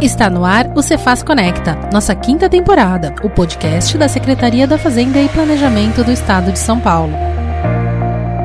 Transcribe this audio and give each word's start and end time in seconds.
Está 0.00 0.28
no 0.28 0.44
ar 0.44 0.70
o 0.76 0.82
Cefaz 0.82 1.22
Conecta, 1.22 1.74
nossa 1.90 2.14
quinta 2.14 2.50
temporada, 2.50 3.14
o 3.22 3.30
podcast 3.30 3.96
da 3.96 4.06
Secretaria 4.06 4.66
da 4.66 4.76
Fazenda 4.76 5.18
e 5.18 5.28
Planejamento 5.28 6.04
do 6.04 6.12
Estado 6.12 6.52
de 6.52 6.58
São 6.58 6.78
Paulo. 6.78 7.14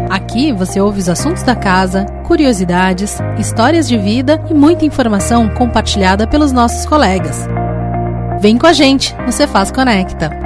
Aqui 0.10 0.54
você 0.54 0.80
ouve 0.80 1.00
os 1.00 1.10
assuntos 1.10 1.44
da 1.44 1.54
casa, 1.54 2.06
curiosidades, 2.24 3.20
histórias 3.38 3.86
de 3.86 3.98
vida 3.98 4.42
e 4.50 4.54
muita 4.54 4.86
informação 4.86 5.50
compartilhada 5.50 6.26
pelos 6.26 6.54
nossos 6.54 6.86
colegas. 6.86 7.46
Vem 8.40 8.58
com 8.58 8.68
a 8.68 8.74
gente 8.74 9.14
no 9.26 9.32
Cefaz 9.34 9.72
Conecta. 9.72 10.41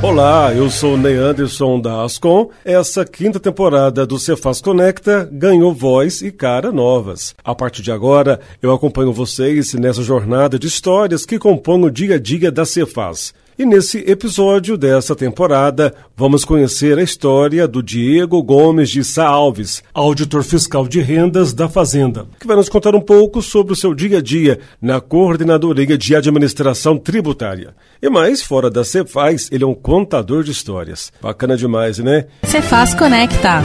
Olá, 0.00 0.54
eu 0.54 0.70
sou 0.70 0.96
Ney 0.96 1.16
Anderson 1.16 1.80
da 1.80 2.04
Ascom. 2.04 2.50
Essa 2.64 3.04
quinta 3.04 3.40
temporada 3.40 4.06
do 4.06 4.16
Cefaz 4.16 4.60
Conecta 4.60 5.28
ganhou 5.32 5.74
voz 5.74 6.22
e 6.22 6.30
cara 6.30 6.70
novas. 6.70 7.34
A 7.42 7.52
partir 7.52 7.82
de 7.82 7.90
agora, 7.90 8.38
eu 8.62 8.72
acompanho 8.72 9.12
vocês 9.12 9.74
nessa 9.74 10.04
jornada 10.04 10.56
de 10.56 10.68
histórias 10.68 11.26
que 11.26 11.36
compõem 11.36 11.84
o 11.84 11.90
dia 11.90 12.14
a 12.14 12.18
dia 12.18 12.48
da 12.52 12.64
Cefaz. 12.64 13.34
E 13.58 13.66
nesse 13.66 13.98
episódio 14.08 14.78
dessa 14.78 15.16
temporada, 15.16 15.92
vamos 16.16 16.44
conhecer 16.44 16.96
a 16.96 17.02
história 17.02 17.66
do 17.66 17.82
Diego 17.82 18.40
Gomes 18.40 18.88
de 18.88 19.02
Sá 19.02 19.26
Alves, 19.26 19.82
auditor 19.92 20.44
fiscal 20.44 20.86
de 20.86 21.00
rendas 21.00 21.52
da 21.52 21.68
Fazenda, 21.68 22.28
que 22.38 22.46
vai 22.46 22.54
nos 22.54 22.68
contar 22.68 22.94
um 22.94 23.00
pouco 23.00 23.42
sobre 23.42 23.72
o 23.72 23.76
seu 23.76 23.96
dia 23.96 24.18
a 24.18 24.22
dia 24.22 24.60
na 24.80 25.00
Coordenadoria 25.00 25.98
de 25.98 26.14
Administração 26.14 26.96
Tributária. 26.96 27.74
E 28.00 28.08
mais, 28.08 28.42
fora 28.42 28.70
da 28.70 28.84
Cefaz, 28.84 29.48
ele 29.50 29.64
é 29.64 29.66
um 29.66 29.74
contador 29.74 30.44
de 30.44 30.52
histórias. 30.52 31.12
Bacana 31.20 31.56
demais, 31.56 31.98
né? 31.98 32.26
Cefaz 32.44 32.94
Conecta. 32.94 33.60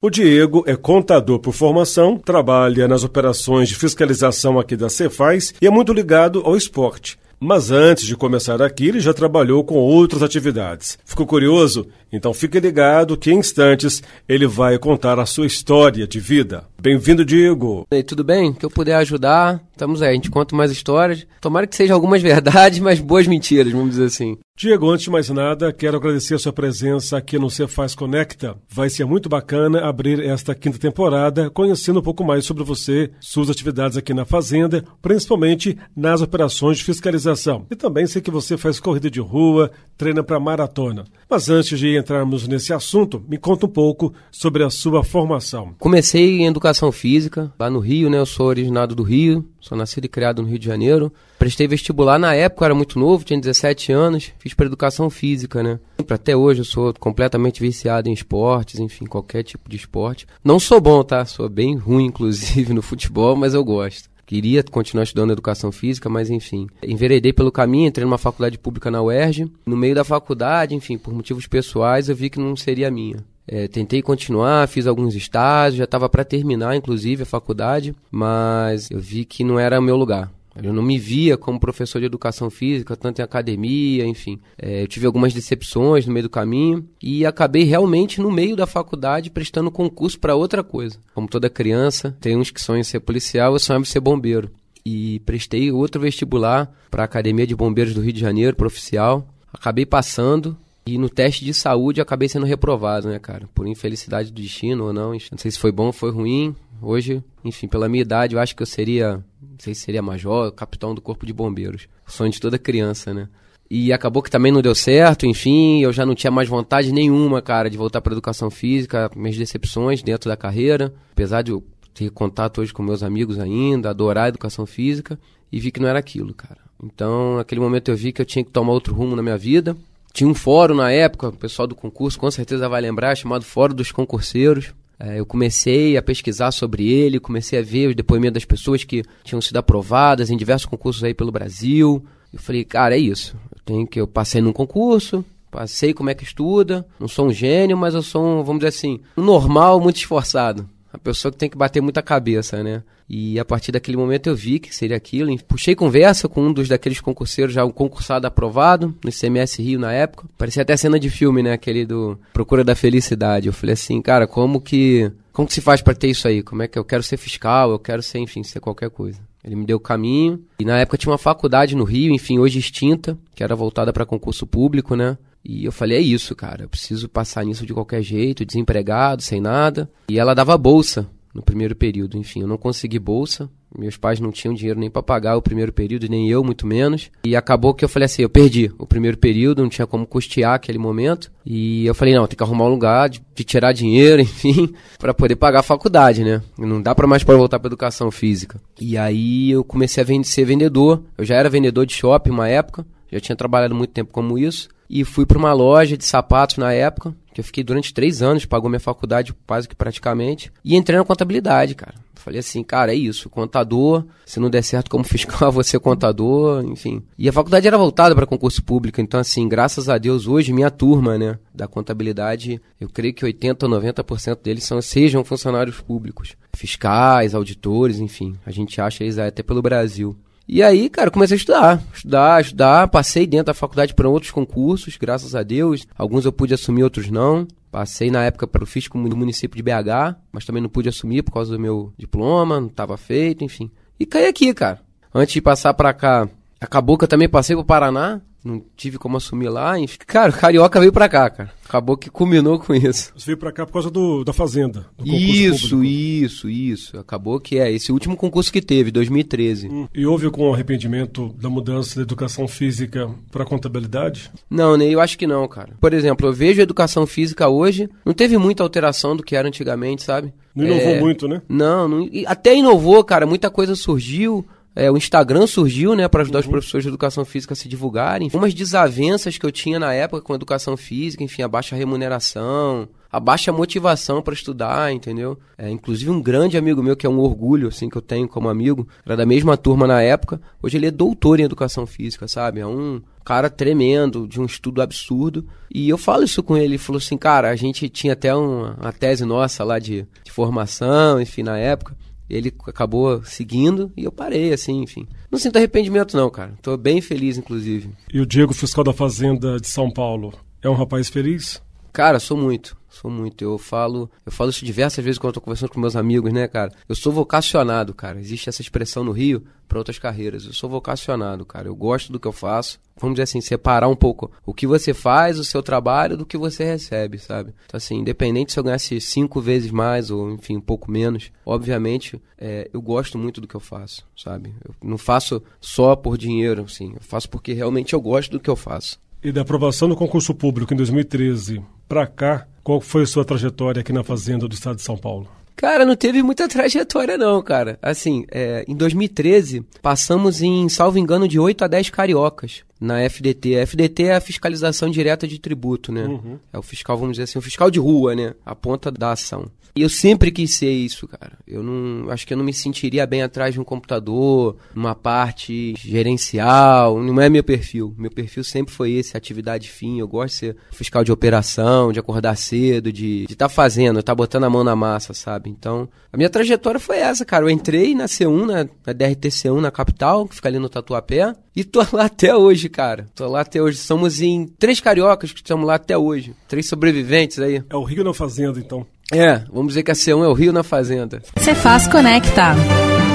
O 0.00 0.08
Diego 0.08 0.62
é 0.64 0.76
contador 0.76 1.40
por 1.40 1.52
formação, 1.52 2.16
trabalha 2.16 2.86
nas 2.86 3.02
operações 3.02 3.68
de 3.68 3.74
fiscalização 3.74 4.60
aqui 4.60 4.76
da 4.76 4.88
Cefaz 4.88 5.52
e 5.60 5.66
é 5.66 5.70
muito 5.70 5.92
ligado 5.92 6.40
ao 6.44 6.56
esporte. 6.56 7.18
Mas 7.38 7.70
antes 7.70 8.06
de 8.06 8.16
começar 8.16 8.62
aqui, 8.62 8.88
ele 8.88 8.98
já 8.98 9.12
trabalhou 9.12 9.62
com 9.62 9.74
outras 9.74 10.22
atividades. 10.22 10.98
Ficou 11.04 11.26
curioso? 11.26 11.86
Então 12.16 12.32
fique 12.32 12.58
ligado 12.58 13.16
que 13.16 13.30
em 13.30 13.38
instantes 13.38 14.02
ele 14.26 14.46
vai 14.46 14.78
contar 14.78 15.18
a 15.18 15.26
sua 15.26 15.46
história 15.46 16.06
de 16.06 16.18
vida. 16.18 16.64
Bem-vindo, 16.80 17.24
Diego. 17.24 17.86
Ei, 17.90 18.02
tudo 18.02 18.24
bem? 18.24 18.52
Que 18.52 18.64
eu 18.64 18.70
puder 18.70 18.94
ajudar, 18.96 19.60
estamos 19.72 20.02
aí. 20.02 20.10
A 20.10 20.14
gente 20.14 20.30
conta 20.30 20.56
mais 20.56 20.70
histórias. 20.70 21.26
Tomara 21.40 21.66
que 21.66 21.76
sejam 21.76 21.94
algumas 21.94 22.20
verdades, 22.22 22.78
mas 22.78 23.00
boas 23.00 23.26
mentiras, 23.26 23.72
vamos 23.72 23.90
dizer 23.90 24.04
assim. 24.04 24.38
Diego, 24.58 24.88
antes 24.88 25.04
de 25.04 25.10
mais 25.10 25.28
nada, 25.28 25.70
quero 25.70 25.98
agradecer 25.98 26.34
a 26.34 26.38
sua 26.38 26.52
presença 26.52 27.18
aqui 27.18 27.38
no 27.38 27.50
Cefaz 27.50 27.94
Conecta. 27.94 28.56
Vai 28.70 28.88
ser 28.88 29.04
muito 29.04 29.28
bacana 29.28 29.86
abrir 29.86 30.18
esta 30.24 30.54
quinta 30.54 30.78
temporada 30.78 31.50
conhecendo 31.50 31.98
um 31.98 32.02
pouco 32.02 32.24
mais 32.24 32.46
sobre 32.46 32.64
você, 32.64 33.10
suas 33.20 33.50
atividades 33.50 33.98
aqui 33.98 34.14
na 34.14 34.24
Fazenda, 34.24 34.82
principalmente 35.02 35.76
nas 35.94 36.22
operações 36.22 36.78
de 36.78 36.84
fiscalização. 36.84 37.66
E 37.70 37.76
também 37.76 38.06
sei 38.06 38.22
que 38.22 38.30
você 38.30 38.56
faz 38.56 38.80
corrida 38.80 39.10
de 39.10 39.20
rua, 39.20 39.70
treina 39.94 40.22
para 40.22 40.40
maratona. 40.40 41.04
Mas 41.28 41.50
antes 41.50 41.78
de 41.78 41.88
entrarmos 42.06 42.46
nesse 42.46 42.72
assunto, 42.72 43.22
me 43.28 43.36
conta 43.36 43.66
um 43.66 43.68
pouco 43.68 44.14
sobre 44.30 44.62
a 44.62 44.70
sua 44.70 45.02
formação. 45.02 45.74
Comecei 45.80 46.38
em 46.40 46.46
educação 46.46 46.92
física, 46.92 47.52
lá 47.58 47.68
no 47.68 47.80
Rio, 47.80 48.08
né? 48.08 48.18
Eu 48.18 48.26
sou 48.26 48.46
originado 48.46 48.94
do 48.94 49.02
Rio, 49.02 49.44
sou 49.60 49.76
nascido 49.76 50.04
e 50.04 50.08
criado 50.08 50.40
no 50.40 50.48
Rio 50.48 50.58
de 50.58 50.66
Janeiro. 50.66 51.12
Prestei 51.36 51.66
vestibular 51.66 52.18
na 52.18 52.32
época, 52.32 52.62
eu 52.62 52.66
era 52.66 52.74
muito 52.74 52.98
novo, 52.98 53.24
tinha 53.24 53.40
17 53.40 53.90
anos, 53.92 54.32
fiz 54.38 54.54
para 54.54 54.66
educação 54.66 55.10
física, 55.10 55.62
né? 55.62 55.80
Até 56.08 56.36
hoje 56.36 56.60
eu 56.60 56.64
sou 56.64 56.94
completamente 56.94 57.60
viciado 57.60 58.08
em 58.08 58.12
esportes, 58.12 58.78
enfim, 58.78 59.04
qualquer 59.04 59.42
tipo 59.42 59.68
de 59.68 59.76
esporte. 59.76 60.26
Não 60.44 60.60
sou 60.60 60.80
bom, 60.80 61.02
tá? 61.02 61.24
Sou 61.24 61.48
bem 61.48 61.74
ruim, 61.74 62.06
inclusive, 62.06 62.72
no 62.72 62.82
futebol, 62.82 63.34
mas 63.34 63.52
eu 63.52 63.64
gosto. 63.64 64.08
Queria 64.26 64.62
continuar 64.64 65.04
estudando 65.04 65.30
educação 65.30 65.70
física, 65.70 66.08
mas 66.08 66.28
enfim. 66.28 66.66
Enveredei 66.82 67.32
pelo 67.32 67.52
caminho, 67.52 67.86
entrei 67.86 68.04
numa 68.04 68.18
faculdade 68.18 68.58
pública 68.58 68.90
na 68.90 69.00
UERJ. 69.00 69.50
No 69.64 69.76
meio 69.76 69.94
da 69.94 70.02
faculdade, 70.02 70.74
enfim, 70.74 70.98
por 70.98 71.14
motivos 71.14 71.46
pessoais, 71.46 72.08
eu 72.08 72.16
vi 72.16 72.28
que 72.28 72.40
não 72.40 72.56
seria 72.56 72.90
minha. 72.90 73.24
É, 73.46 73.68
tentei 73.68 74.02
continuar, 74.02 74.66
fiz 74.66 74.88
alguns 74.88 75.14
estágios, 75.14 75.78
já 75.78 75.84
estava 75.84 76.08
para 76.08 76.24
terminar, 76.24 76.74
inclusive, 76.74 77.22
a 77.22 77.26
faculdade, 77.26 77.94
mas 78.10 78.90
eu 78.90 78.98
vi 78.98 79.24
que 79.24 79.44
não 79.44 79.60
era 79.60 79.78
o 79.78 79.82
meu 79.82 79.96
lugar. 79.96 80.32
Eu 80.62 80.72
não 80.72 80.82
me 80.82 80.98
via 80.98 81.36
como 81.36 81.60
professor 81.60 81.98
de 81.98 82.06
educação 82.06 82.50
física, 82.50 82.96
tanto 82.96 83.20
em 83.20 83.22
academia, 83.22 84.06
enfim. 84.06 84.38
É, 84.58 84.82
eu 84.82 84.86
tive 84.86 85.06
algumas 85.06 85.34
decepções 85.34 86.06
no 86.06 86.12
meio 86.12 86.24
do 86.24 86.30
caminho 86.30 86.88
e 87.02 87.26
acabei 87.26 87.64
realmente 87.64 88.20
no 88.20 88.30
meio 88.30 88.56
da 88.56 88.66
faculdade 88.66 89.30
prestando 89.30 89.70
concurso 89.70 90.18
para 90.18 90.34
outra 90.34 90.62
coisa. 90.62 90.98
Como 91.14 91.28
toda 91.28 91.50
criança, 91.50 92.16
tem 92.20 92.36
uns 92.36 92.50
que 92.50 92.60
sonham 92.60 92.80
em 92.80 92.84
ser 92.84 93.00
policial, 93.00 93.52
eu 93.52 93.58
sonhava 93.58 93.82
em 93.82 93.86
ser 93.86 94.00
bombeiro. 94.00 94.50
E 94.84 95.20
prestei 95.20 95.72
outro 95.72 96.00
vestibular 96.00 96.72
para 96.90 97.02
a 97.02 97.06
Academia 97.06 97.46
de 97.46 97.56
Bombeiros 97.56 97.92
do 97.92 98.00
Rio 98.00 98.12
de 98.12 98.20
Janeiro, 98.20 98.56
para 98.56 98.68
oficial. 98.68 99.26
Acabei 99.52 99.84
passando, 99.84 100.56
e 100.86 100.98
no 100.98 101.08
teste 101.08 101.44
de 101.44 101.52
saúde 101.52 102.00
acabei 102.00 102.28
sendo 102.28 102.46
reprovado, 102.46 103.08
né, 103.08 103.18
cara? 103.18 103.48
Por 103.52 103.66
infelicidade 103.66 104.30
do 104.30 104.40
destino 104.40 104.84
ou 104.84 104.92
não. 104.92 105.10
Não 105.10 105.38
sei 105.38 105.50
se 105.50 105.58
foi 105.58 105.72
bom 105.72 105.86
ou 105.86 105.92
foi 105.92 106.12
ruim. 106.12 106.54
Hoje, 106.80 107.22
enfim, 107.44 107.66
pela 107.68 107.88
minha 107.88 108.02
idade, 108.02 108.34
eu 108.34 108.40
acho 108.40 108.54
que 108.54 108.62
eu 108.62 108.66
seria, 108.66 109.24
não 109.40 109.58
sei 109.58 109.74
se 109.74 109.82
seria 109.82 110.02
major, 110.02 110.52
capitão 110.52 110.94
do 110.94 111.00
corpo 111.00 111.26
de 111.26 111.32
bombeiros. 111.32 111.88
Sonho 112.06 112.30
de 112.30 112.40
toda 112.40 112.58
criança, 112.58 113.12
né? 113.12 113.28
E 113.68 113.92
acabou 113.92 114.22
que 114.22 114.30
também 114.30 114.52
não 114.52 114.62
deu 114.62 114.74
certo, 114.74 115.26
enfim, 115.26 115.82
eu 115.82 115.92
já 115.92 116.06
não 116.06 116.14
tinha 116.14 116.30
mais 116.30 116.48
vontade 116.48 116.92
nenhuma, 116.92 117.42
cara, 117.42 117.68
de 117.68 117.76
voltar 117.76 118.00
para 118.00 118.12
educação 118.12 118.48
física, 118.48 119.10
minhas 119.16 119.36
decepções 119.36 120.02
dentro 120.02 120.30
da 120.30 120.36
carreira, 120.36 120.94
apesar 121.12 121.42
de 121.42 121.50
eu 121.50 121.64
ter 121.92 122.10
contato 122.10 122.60
hoje 122.60 122.72
com 122.72 122.82
meus 122.82 123.02
amigos 123.02 123.40
ainda, 123.40 123.90
adorar 123.90 124.26
a 124.26 124.28
educação 124.28 124.66
física, 124.66 125.18
e 125.50 125.58
vi 125.58 125.72
que 125.72 125.80
não 125.80 125.88
era 125.88 125.98
aquilo, 125.98 126.32
cara. 126.32 126.60
Então, 126.82 127.36
naquele 127.36 127.60
momento 127.60 127.90
eu 127.90 127.96
vi 127.96 128.12
que 128.12 128.20
eu 128.20 128.26
tinha 128.26 128.44
que 128.44 128.50
tomar 128.50 128.72
outro 128.72 128.94
rumo 128.94 129.16
na 129.16 129.22
minha 129.22 129.38
vida. 129.38 129.76
Tinha 130.12 130.28
um 130.28 130.34
fórum 130.34 130.74
na 130.74 130.90
época, 130.90 131.28
o 131.28 131.32
pessoal 131.32 131.66
do 131.66 131.74
concurso 131.74 132.18
com 132.18 132.30
certeza 132.30 132.68
vai 132.68 132.80
lembrar, 132.80 133.16
chamado 133.16 133.44
Fórum 133.44 133.74
dos 133.74 133.90
Concurseiros. 133.90 134.74
É, 134.98 135.18
eu 135.18 135.26
comecei 135.26 135.96
a 135.96 136.02
pesquisar 136.02 136.50
sobre 136.50 136.90
ele, 136.90 137.20
comecei 137.20 137.58
a 137.58 137.62
ver 137.62 137.88
os 137.88 137.94
depoimentos 137.94 138.34
das 138.34 138.44
pessoas 138.44 138.82
que 138.82 139.02
tinham 139.22 139.40
sido 139.40 139.58
aprovadas 139.58 140.30
em 140.30 140.36
diversos 140.36 140.66
concursos 140.66 141.04
aí 141.04 141.12
pelo 141.12 141.30
Brasil. 141.32 142.04
Eu 142.32 142.38
falei, 142.38 142.64
cara, 142.64 142.96
é 142.96 142.98
isso. 142.98 143.36
Eu 143.54 143.60
tenho 143.64 143.86
que 143.86 144.00
eu 144.00 144.06
passei 144.06 144.40
num 144.40 144.52
concurso, 144.52 145.24
passei 145.50 145.92
como 145.92 146.10
é 146.10 146.14
que 146.14 146.24
estuda. 146.24 146.86
Não 146.98 147.08
sou 147.08 147.26
um 147.26 147.32
gênio, 147.32 147.76
mas 147.76 147.94
eu 147.94 148.02
sou 148.02 148.24
um, 148.24 148.42
vamos 148.42 148.60
dizer 148.60 148.68
assim, 148.68 149.00
um 149.16 149.22
normal 149.22 149.80
muito 149.80 149.96
esforçado. 149.96 150.68
A 150.96 150.98
pessoa 150.98 151.30
que 151.30 151.36
tem 151.36 151.50
que 151.50 151.58
bater 151.58 151.82
muita 151.82 152.00
cabeça, 152.00 152.62
né? 152.62 152.82
E 153.06 153.38
a 153.38 153.44
partir 153.44 153.70
daquele 153.70 153.98
momento 153.98 154.28
eu 154.28 154.34
vi 154.34 154.58
que 154.58 154.74
seria 154.74 154.96
aquilo. 154.96 155.36
Puxei 155.44 155.74
conversa 155.74 156.26
com 156.26 156.46
um 156.46 156.52
dos 156.52 156.68
daqueles 156.68 157.02
concurseiros, 157.02 157.54
já 157.54 157.66
um 157.66 157.70
concursado 157.70 158.26
aprovado, 158.26 158.94
no 159.04 159.12
CMS 159.12 159.58
Rio 159.58 159.78
na 159.78 159.92
época. 159.92 160.26
Parecia 160.38 160.62
até 160.62 160.74
cena 160.74 160.98
de 160.98 161.10
filme, 161.10 161.42
né? 161.42 161.52
Aquele 161.52 161.84
do 161.84 162.18
Procura 162.32 162.64
da 162.64 162.74
Felicidade. 162.74 163.46
Eu 163.46 163.52
falei 163.52 163.74
assim, 163.74 164.00
cara, 164.00 164.26
como 164.26 164.58
que. 164.58 165.12
Como 165.34 165.46
que 165.46 165.52
se 165.52 165.60
faz 165.60 165.82
para 165.82 165.94
ter 165.94 166.08
isso 166.08 166.26
aí? 166.26 166.42
Como 166.42 166.62
é 166.62 166.66
que 166.66 166.78
eu 166.78 166.84
quero 166.84 167.02
ser 167.02 167.18
fiscal, 167.18 167.70
eu 167.70 167.78
quero 167.78 168.02
ser, 168.02 168.20
enfim, 168.20 168.42
ser 168.42 168.58
qualquer 168.58 168.88
coisa. 168.88 169.20
Ele 169.44 169.54
me 169.54 169.66
deu 169.66 169.76
o 169.76 169.80
caminho. 169.80 170.42
E 170.58 170.64
na 170.64 170.78
época 170.78 170.96
tinha 170.96 171.12
uma 171.12 171.18
faculdade 171.18 171.76
no 171.76 171.84
Rio, 171.84 172.12
enfim, 172.12 172.38
hoje 172.38 172.58
extinta, 172.58 173.18
que 173.34 173.44
era 173.44 173.54
voltada 173.54 173.92
para 173.92 174.06
concurso 174.06 174.46
público, 174.46 174.96
né? 174.96 175.18
E 175.48 175.64
eu 175.64 175.70
falei, 175.70 175.98
é 175.98 176.00
isso, 176.00 176.34
cara, 176.34 176.64
eu 176.64 176.68
preciso 176.68 177.08
passar 177.08 177.44
nisso 177.44 177.64
de 177.64 177.72
qualquer 177.72 178.02
jeito, 178.02 178.44
desempregado, 178.44 179.22
sem 179.22 179.40
nada. 179.40 179.88
E 180.08 180.18
ela 180.18 180.34
dava 180.34 180.58
bolsa 180.58 181.08
no 181.32 181.42
primeiro 181.42 181.76
período. 181.76 182.18
Enfim, 182.18 182.40
eu 182.40 182.48
não 182.48 182.56
consegui 182.56 182.98
bolsa. 182.98 183.48
Meus 183.78 183.96
pais 183.96 184.18
não 184.18 184.32
tinham 184.32 184.54
dinheiro 184.54 184.80
nem 184.80 184.90
para 184.90 185.02
pagar 185.02 185.36
o 185.36 185.42
primeiro 185.42 185.72
período, 185.72 186.08
nem 186.08 186.28
eu, 186.28 186.42
muito 186.42 186.66
menos. 186.66 187.10
E 187.24 187.36
acabou 187.36 187.74
que 187.74 187.84
eu 187.84 187.88
falei 187.88 188.06
assim: 188.06 188.22
eu 188.22 188.28
perdi 188.28 188.72
o 188.78 188.86
primeiro 188.86 189.18
período, 189.18 189.62
não 189.62 189.68
tinha 189.68 189.86
como 189.86 190.06
custear 190.06 190.54
aquele 190.54 190.78
momento. 190.78 191.30
E 191.44 191.84
eu 191.84 191.94
falei: 191.94 192.14
não, 192.14 192.26
tem 192.26 192.36
que 192.36 192.42
arrumar 192.42 192.64
um 192.64 192.70
lugar 192.70 193.08
de, 193.08 193.22
de 193.34 193.44
tirar 193.44 193.72
dinheiro, 193.72 194.22
enfim, 194.22 194.72
para 194.98 195.12
poder 195.12 195.36
pagar 195.36 195.60
a 195.60 195.62
faculdade, 195.62 196.24
né? 196.24 196.42
Não 196.58 196.80
dá 196.80 196.94
para 196.94 197.06
mais 197.06 197.22
para 197.22 197.36
voltar 197.36 197.58
para 197.58 197.68
educação 197.68 198.10
física. 198.10 198.60
E 198.80 198.96
aí 198.96 199.50
eu 199.50 199.62
comecei 199.62 200.02
a 200.02 200.06
vender, 200.06 200.26
ser 200.26 200.44
vendedor. 200.44 201.02
Eu 201.18 201.24
já 201.24 201.34
era 201.34 201.50
vendedor 201.50 201.84
de 201.84 201.94
shopping 201.94 202.30
uma 202.30 202.48
época, 202.48 202.86
já 203.12 203.20
tinha 203.20 203.36
trabalhado 203.36 203.74
muito 203.74 203.90
tempo 203.90 204.10
como 204.10 204.38
isso. 204.38 204.68
E 204.88 205.04
fui 205.04 205.26
para 205.26 205.38
uma 205.38 205.52
loja 205.52 205.96
de 205.96 206.04
sapatos 206.04 206.56
na 206.56 206.72
época, 206.72 207.14
que 207.34 207.40
eu 207.40 207.44
fiquei 207.44 207.62
durante 207.62 207.92
três 207.92 208.22
anos, 208.22 208.46
pagou 208.46 208.70
minha 208.70 208.80
faculdade 208.80 209.34
quase 209.46 209.68
que 209.68 209.74
praticamente. 209.74 210.52
E 210.64 210.74
entrei 210.74 210.98
na 210.98 211.04
contabilidade, 211.04 211.74
cara. 211.74 211.94
Falei 212.26 212.40
assim, 212.40 212.64
cara, 212.64 212.92
é 212.92 212.96
isso, 212.96 213.30
contador, 213.30 214.04
se 214.24 214.40
não 214.40 214.50
der 214.50 214.62
certo 214.62 214.90
como 214.90 215.04
fiscal, 215.04 215.50
você 215.52 215.78
contador, 215.78 216.64
enfim. 216.64 217.00
E 217.16 217.28
a 217.28 217.32
faculdade 217.32 217.68
era 217.68 217.78
voltada 217.78 218.16
para 218.16 218.26
concurso 218.26 218.64
público, 218.64 219.00
então 219.00 219.20
assim, 219.20 219.48
graças 219.48 219.88
a 219.88 219.96
Deus, 219.96 220.26
hoje 220.26 220.52
minha 220.52 220.68
turma, 220.68 221.16
né, 221.16 221.38
da 221.54 221.68
contabilidade, 221.68 222.60
eu 222.80 222.88
creio 222.88 223.14
que 223.14 223.24
80 223.24 223.66
ou 223.66 223.80
90% 223.80 224.42
deles 224.42 224.64
são, 224.64 224.82
sejam 224.82 225.22
funcionários 225.22 225.80
públicos, 225.80 226.34
fiscais, 226.52 227.32
auditores, 227.32 228.00
enfim. 228.00 228.34
A 228.44 228.50
gente 228.50 228.80
acha 228.80 229.04
eles 229.04 229.18
até 229.18 229.44
pelo 229.44 229.62
Brasil. 229.62 230.16
E 230.48 230.62
aí, 230.62 230.88
cara, 230.88 231.10
comecei 231.10 231.34
a 231.34 231.38
estudar, 231.38 231.82
estudar, 231.92 232.40
estudar. 232.40 232.88
Passei 232.88 233.26
dentro 233.26 233.46
da 233.46 233.54
faculdade 233.54 233.94
para 233.94 234.08
outros 234.08 234.30
concursos, 234.30 234.96
graças 234.96 235.34
a 235.34 235.42
Deus. 235.42 235.86
Alguns 235.96 236.24
eu 236.24 236.32
pude 236.32 236.54
assumir, 236.54 236.84
outros 236.84 237.10
não. 237.10 237.48
Passei 237.70 238.10
na 238.10 238.24
época 238.24 238.46
para 238.46 238.62
o 238.62 238.66
físico 238.66 238.96
do 239.08 239.16
município 239.16 239.56
de 239.56 239.62
BH, 239.62 240.16
mas 240.30 240.44
também 240.44 240.62
não 240.62 240.68
pude 240.68 240.88
assumir 240.88 241.22
por 241.22 241.32
causa 241.32 241.52
do 241.52 241.58
meu 241.58 241.92
diploma, 241.98 242.60
não 242.60 242.68
estava 242.68 242.96
feito, 242.96 243.44
enfim. 243.44 243.70
e 243.98 244.06
caí 244.06 244.26
aqui, 244.26 244.54
cara. 244.54 244.80
Antes 245.12 245.34
de 245.34 245.42
passar 245.42 245.74
pra 245.74 245.92
cá, 245.92 246.28
acabou 246.60 246.96
que 246.96 247.04
eu 247.04 247.08
também 247.08 247.28
passei 247.28 247.56
pro 247.56 247.64
Paraná, 247.64 248.20
não 248.46 248.62
tive 248.76 248.98
como 248.98 249.16
assumir 249.16 249.48
lá. 249.48 249.78
Enfim. 249.78 249.98
Cara, 250.06 250.30
o 250.30 250.34
Carioca 250.34 250.80
veio 250.80 250.92
pra 250.92 251.08
cá, 251.08 251.28
cara. 251.28 251.52
Acabou 251.68 251.96
que 251.96 252.08
culminou 252.08 252.58
com 252.58 252.74
isso. 252.74 253.12
Você 253.16 253.26
veio 253.26 253.36
pra 253.36 253.52
cá 253.52 253.66
por 253.66 253.72
causa 253.72 253.90
do, 253.90 254.22
da 254.22 254.32
Fazenda. 254.32 254.86
Do 254.96 255.04
isso, 255.04 255.70
público. 255.70 255.84
isso, 255.84 256.48
isso. 256.48 256.98
Acabou 256.98 257.40
que 257.40 257.58
é 257.58 257.70
esse 257.70 257.90
último 257.90 258.16
concurso 258.16 258.52
que 258.52 258.62
teve, 258.62 258.90
2013. 258.90 259.68
Hum. 259.68 259.88
E 259.92 260.06
houve 260.06 260.30
com 260.30 260.52
arrependimento 260.54 261.34
da 261.40 261.50
mudança 261.50 261.96
da 261.96 262.02
educação 262.02 262.46
física 262.46 263.10
para 263.32 263.44
contabilidade? 263.44 264.30
Não, 264.48 264.76
nem 264.76 264.92
eu 264.92 265.00
acho 265.00 265.18
que 265.18 265.26
não, 265.26 265.46
cara. 265.48 265.74
Por 265.80 265.92
exemplo, 265.92 266.28
eu 266.28 266.32
vejo 266.32 266.60
a 266.60 266.62
educação 266.62 267.06
física 267.06 267.48
hoje, 267.48 267.88
não 268.04 268.14
teve 268.14 268.38
muita 268.38 268.62
alteração 268.62 269.16
do 269.16 269.22
que 269.22 269.34
era 269.34 269.48
antigamente, 269.48 270.04
sabe? 270.04 270.32
Não 270.54 270.64
inovou 270.64 270.94
é... 270.94 271.00
muito, 271.00 271.28
né? 271.28 271.42
Não, 271.48 271.86
não, 271.86 272.08
até 272.26 272.56
inovou, 272.56 273.04
cara. 273.04 273.26
Muita 273.26 273.50
coisa 273.50 273.74
surgiu. 273.76 274.46
É, 274.76 274.90
o 274.90 274.96
Instagram 274.98 275.46
surgiu, 275.46 275.96
né, 275.96 276.06
para 276.06 276.20
ajudar 276.20 276.40
uhum. 276.40 276.44
os 276.44 276.50
professores 276.50 276.84
de 276.84 276.88
educação 276.88 277.24
física 277.24 277.54
a 277.54 277.56
se 277.56 277.66
divulgarem. 277.66 278.30
Umas 278.34 278.52
desavenças 278.52 279.38
que 279.38 279.46
eu 279.46 279.50
tinha 279.50 279.78
na 279.78 279.94
época 279.94 280.20
com 280.20 280.34
a 280.34 280.36
educação 280.36 280.76
física, 280.76 281.24
enfim, 281.24 281.40
a 281.40 281.48
baixa 281.48 281.74
remuneração, 281.74 282.86
a 283.10 283.18
baixa 283.18 283.50
motivação 283.50 284.20
para 284.20 284.34
estudar, 284.34 284.92
entendeu? 284.92 285.38
É, 285.56 285.70
inclusive 285.70 286.10
um 286.10 286.20
grande 286.20 286.58
amigo 286.58 286.82
meu 286.82 286.94
que 286.94 287.06
é 287.06 287.08
um 287.08 287.18
orgulho 287.18 287.68
assim 287.68 287.88
que 287.88 287.96
eu 287.96 288.02
tenho 288.02 288.28
como 288.28 288.50
amigo, 288.50 288.86
era 289.06 289.16
da 289.16 289.24
mesma 289.24 289.56
turma 289.56 289.86
na 289.86 290.02
época. 290.02 290.38
Hoje 290.62 290.76
ele 290.76 290.88
é 290.88 290.90
doutor 290.90 291.40
em 291.40 291.44
educação 291.44 291.86
física, 291.86 292.28
sabe? 292.28 292.60
É 292.60 292.66
um 292.66 293.00
cara 293.24 293.48
tremendo, 293.48 294.28
de 294.28 294.38
um 294.38 294.44
estudo 294.44 294.82
absurdo. 294.82 295.46
E 295.72 295.88
eu 295.88 295.96
falo 295.96 296.24
isso 296.24 296.42
com 296.42 296.54
ele, 296.54 296.66
ele 296.66 296.78
falou 296.78 296.98
assim, 296.98 297.16
cara, 297.16 297.48
a 297.48 297.56
gente 297.56 297.88
tinha 297.88 298.12
até 298.12 298.34
uma, 298.34 298.76
uma 298.78 298.92
tese 298.92 299.24
nossa 299.24 299.64
lá 299.64 299.78
de, 299.78 300.06
de 300.22 300.30
formação, 300.30 301.18
enfim, 301.18 301.42
na 301.42 301.56
época. 301.56 301.96
Ele 302.28 302.52
acabou 302.66 303.22
seguindo 303.24 303.92
e 303.96 304.04
eu 304.04 304.12
parei, 304.12 304.52
assim, 304.52 304.82
enfim. 304.82 305.06
Não 305.30 305.38
sinto 305.38 305.56
arrependimento, 305.56 306.16
não, 306.16 306.28
cara. 306.28 306.54
Tô 306.60 306.76
bem 306.76 307.00
feliz, 307.00 307.38
inclusive. 307.38 307.90
E 308.12 308.20
o 308.20 308.26
Diego, 308.26 308.52
fiscal 308.52 308.82
da 308.82 308.92
Fazenda 308.92 309.60
de 309.60 309.68
São 309.68 309.90
Paulo, 309.90 310.32
é 310.62 310.68
um 310.68 310.74
rapaz 310.74 311.08
feliz? 311.08 311.62
Cara, 311.92 312.18
sou 312.18 312.36
muito. 312.36 312.76
Sou 313.00 313.10
muito. 313.10 313.44
Eu 313.44 313.58
falo, 313.58 314.10
eu 314.24 314.32
falo 314.32 314.48
isso 314.48 314.64
diversas 314.64 315.04
vezes 315.04 315.18
quando 315.18 315.34
tô 315.34 315.40
conversando 315.40 315.70
com 315.70 315.78
meus 315.78 315.94
amigos, 315.94 316.32
né, 316.32 316.48
cara? 316.48 316.72
Eu 316.88 316.94
sou 316.94 317.12
vocacionado, 317.12 317.92
cara. 317.92 318.18
Existe 318.18 318.48
essa 318.48 318.62
expressão 318.62 319.04
no 319.04 319.12
Rio 319.12 319.44
para 319.68 319.76
outras 319.76 319.98
carreiras. 319.98 320.46
Eu 320.46 320.54
sou 320.54 320.70
vocacionado, 320.70 321.44
cara. 321.44 321.68
Eu 321.68 321.76
gosto 321.76 322.10
do 322.10 322.18
que 322.18 322.26
eu 322.26 322.32
faço. 322.32 322.80
Vamos 322.98 323.16
dizer 323.16 323.24
assim, 323.24 323.42
separar 323.42 323.88
um 323.88 323.94
pouco 323.94 324.30
o 324.46 324.54
que 324.54 324.66
você 324.66 324.94
faz, 324.94 325.38
o 325.38 325.44
seu 325.44 325.62
trabalho, 325.62 326.16
do 326.16 326.24
que 326.24 326.38
você 326.38 326.64
recebe, 326.64 327.18
sabe? 327.18 327.52
Então, 327.66 327.76
assim, 327.76 327.96
independente 327.96 328.52
se 328.52 328.58
eu 328.58 328.64
ganhasse 328.64 328.98
cinco 328.98 329.42
vezes 329.42 329.70
mais 329.70 330.10
ou, 330.10 330.30
enfim, 330.30 330.56
um 330.56 330.62
pouco 330.62 330.90
menos, 330.90 331.30
obviamente, 331.44 332.18
é, 332.38 332.70
eu 332.72 332.80
gosto 332.80 333.18
muito 333.18 333.42
do 333.42 333.46
que 333.46 333.54
eu 333.54 333.60
faço, 333.60 334.06
sabe? 334.16 334.54
Eu 334.66 334.74
não 334.82 334.96
faço 334.96 335.42
só 335.60 335.94
por 335.94 336.16
dinheiro, 336.16 336.62
assim. 336.62 336.94
Eu 336.94 337.02
faço 337.02 337.28
porque 337.28 337.52
realmente 337.52 337.92
eu 337.92 338.00
gosto 338.00 338.30
do 338.30 338.40
que 338.40 338.48
eu 338.48 338.56
faço. 338.56 338.98
E 339.22 339.30
da 339.30 339.42
aprovação 339.42 339.86
do 339.86 339.96
concurso 339.96 340.34
público 340.34 340.72
em 340.72 340.76
2013 340.76 341.62
para 341.86 342.06
cá, 342.06 342.46
qual 342.66 342.80
foi 342.80 343.04
a 343.04 343.06
sua 343.06 343.24
trajetória 343.24 343.78
aqui 343.78 343.92
na 343.92 344.02
Fazenda 344.02 344.48
do 344.48 344.52
Estado 344.52 344.74
de 344.74 344.82
São 344.82 344.96
Paulo? 344.96 345.28
Cara, 345.54 345.86
não 345.86 345.94
teve 345.94 346.20
muita 346.20 346.48
trajetória 346.50 347.16
não, 347.16 347.40
cara. 347.40 347.78
Assim, 347.80 348.26
é, 348.28 348.64
em 348.66 348.74
2013, 348.74 349.64
passamos 349.80 350.42
em, 350.42 350.68
salvo 350.68 350.98
engano, 350.98 351.28
de 351.28 351.38
8 351.38 351.62
a 351.62 351.68
10 351.68 351.90
cariocas 351.90 352.64
na 352.80 353.00
FDT. 353.02 353.54
A 353.54 353.62
FDT 353.62 354.02
é 354.06 354.16
a 354.16 354.20
fiscalização 354.20 354.90
direta 354.90 355.28
de 355.28 355.38
tributo, 355.38 355.92
né? 355.92 356.06
Uhum. 356.06 356.40
É 356.52 356.58
o 356.58 356.62
fiscal, 356.62 356.98
vamos 356.98 357.12
dizer 357.12 357.22
assim, 357.22 357.38
o 357.38 357.42
fiscal 357.42 357.70
de 357.70 357.78
rua, 357.78 358.16
né? 358.16 358.34
A 358.44 358.56
ponta 358.56 358.90
da 358.90 359.12
ação. 359.12 359.48
E 359.76 359.82
eu 359.82 359.90
sempre 359.90 360.30
quis 360.30 360.54
ser 360.54 360.70
isso, 360.70 361.06
cara. 361.06 361.32
Eu 361.46 361.62
não 361.62 362.10
acho 362.10 362.26
que 362.26 362.32
eu 362.32 362.38
não 362.38 362.44
me 362.44 362.52
sentiria 362.54 363.06
bem 363.06 363.22
atrás 363.22 363.52
de 363.52 363.60
um 363.60 363.64
computador, 363.64 364.56
numa 364.74 364.94
parte 364.94 365.74
gerencial, 365.76 367.02
não 367.02 367.20
é 367.20 367.28
meu 367.28 367.44
perfil. 367.44 367.94
Meu 367.98 368.10
perfil 368.10 368.42
sempre 368.42 368.72
foi 368.72 368.92
esse, 368.92 369.18
atividade 369.18 369.68
fim. 369.68 370.00
Eu 370.00 370.08
gosto 370.08 370.32
de 370.32 370.38
ser 370.38 370.56
fiscal 370.70 371.04
de 371.04 371.12
operação, 371.12 371.92
de 371.92 372.00
acordar 372.00 372.36
cedo, 372.36 372.90
de 372.90 373.24
estar 373.24 373.48
tá 373.48 373.54
fazendo, 373.54 374.00
estar 374.00 374.12
tá 374.12 374.16
botando 374.16 374.44
a 374.44 374.50
mão 374.50 374.64
na 374.64 374.74
massa, 374.74 375.12
sabe? 375.12 375.50
Então, 375.50 375.86
a 376.10 376.16
minha 376.16 376.30
trajetória 376.30 376.80
foi 376.80 376.96
essa, 376.96 377.26
cara. 377.26 377.44
Eu 377.44 377.50
entrei 377.50 377.94
na 377.94 378.06
C1, 378.06 378.46
na, 378.46 378.64
na 378.86 378.92
DRT-C1 378.94 379.60
na 379.60 379.70
capital, 379.70 380.26
que 380.26 380.36
fica 380.36 380.48
ali 380.48 380.58
no 380.58 380.70
Tatuapé, 380.70 381.34
e 381.54 381.62
tô 381.62 381.80
lá 381.92 382.06
até 382.06 382.34
hoje, 382.34 382.70
cara. 382.70 383.06
Tô 383.14 383.28
lá 383.28 383.42
até 383.42 383.60
hoje. 383.60 383.76
Somos 383.76 384.22
em 384.22 384.46
três 384.46 384.80
cariocas 384.80 385.32
que 385.32 385.40
estamos 385.40 385.66
lá 385.66 385.74
até 385.74 385.98
hoje. 385.98 386.34
Três 386.48 386.66
sobreviventes 386.66 387.38
aí. 387.38 387.62
É 387.68 387.76
o 387.76 387.84
Rio 387.84 388.02
na 388.02 388.14
Fazenda, 388.14 388.58
então. 388.58 388.86
É, 389.12 389.42
vamos 389.52 389.68
dizer 389.68 389.84
que 389.84 389.90
a 389.90 389.94
C1 389.94 390.24
é 390.24 390.28
o 390.28 390.32
Rio 390.32 390.52
na 390.52 390.64
Fazenda. 390.64 391.22
Cefaz 391.38 391.86
Conecta. 391.86 392.54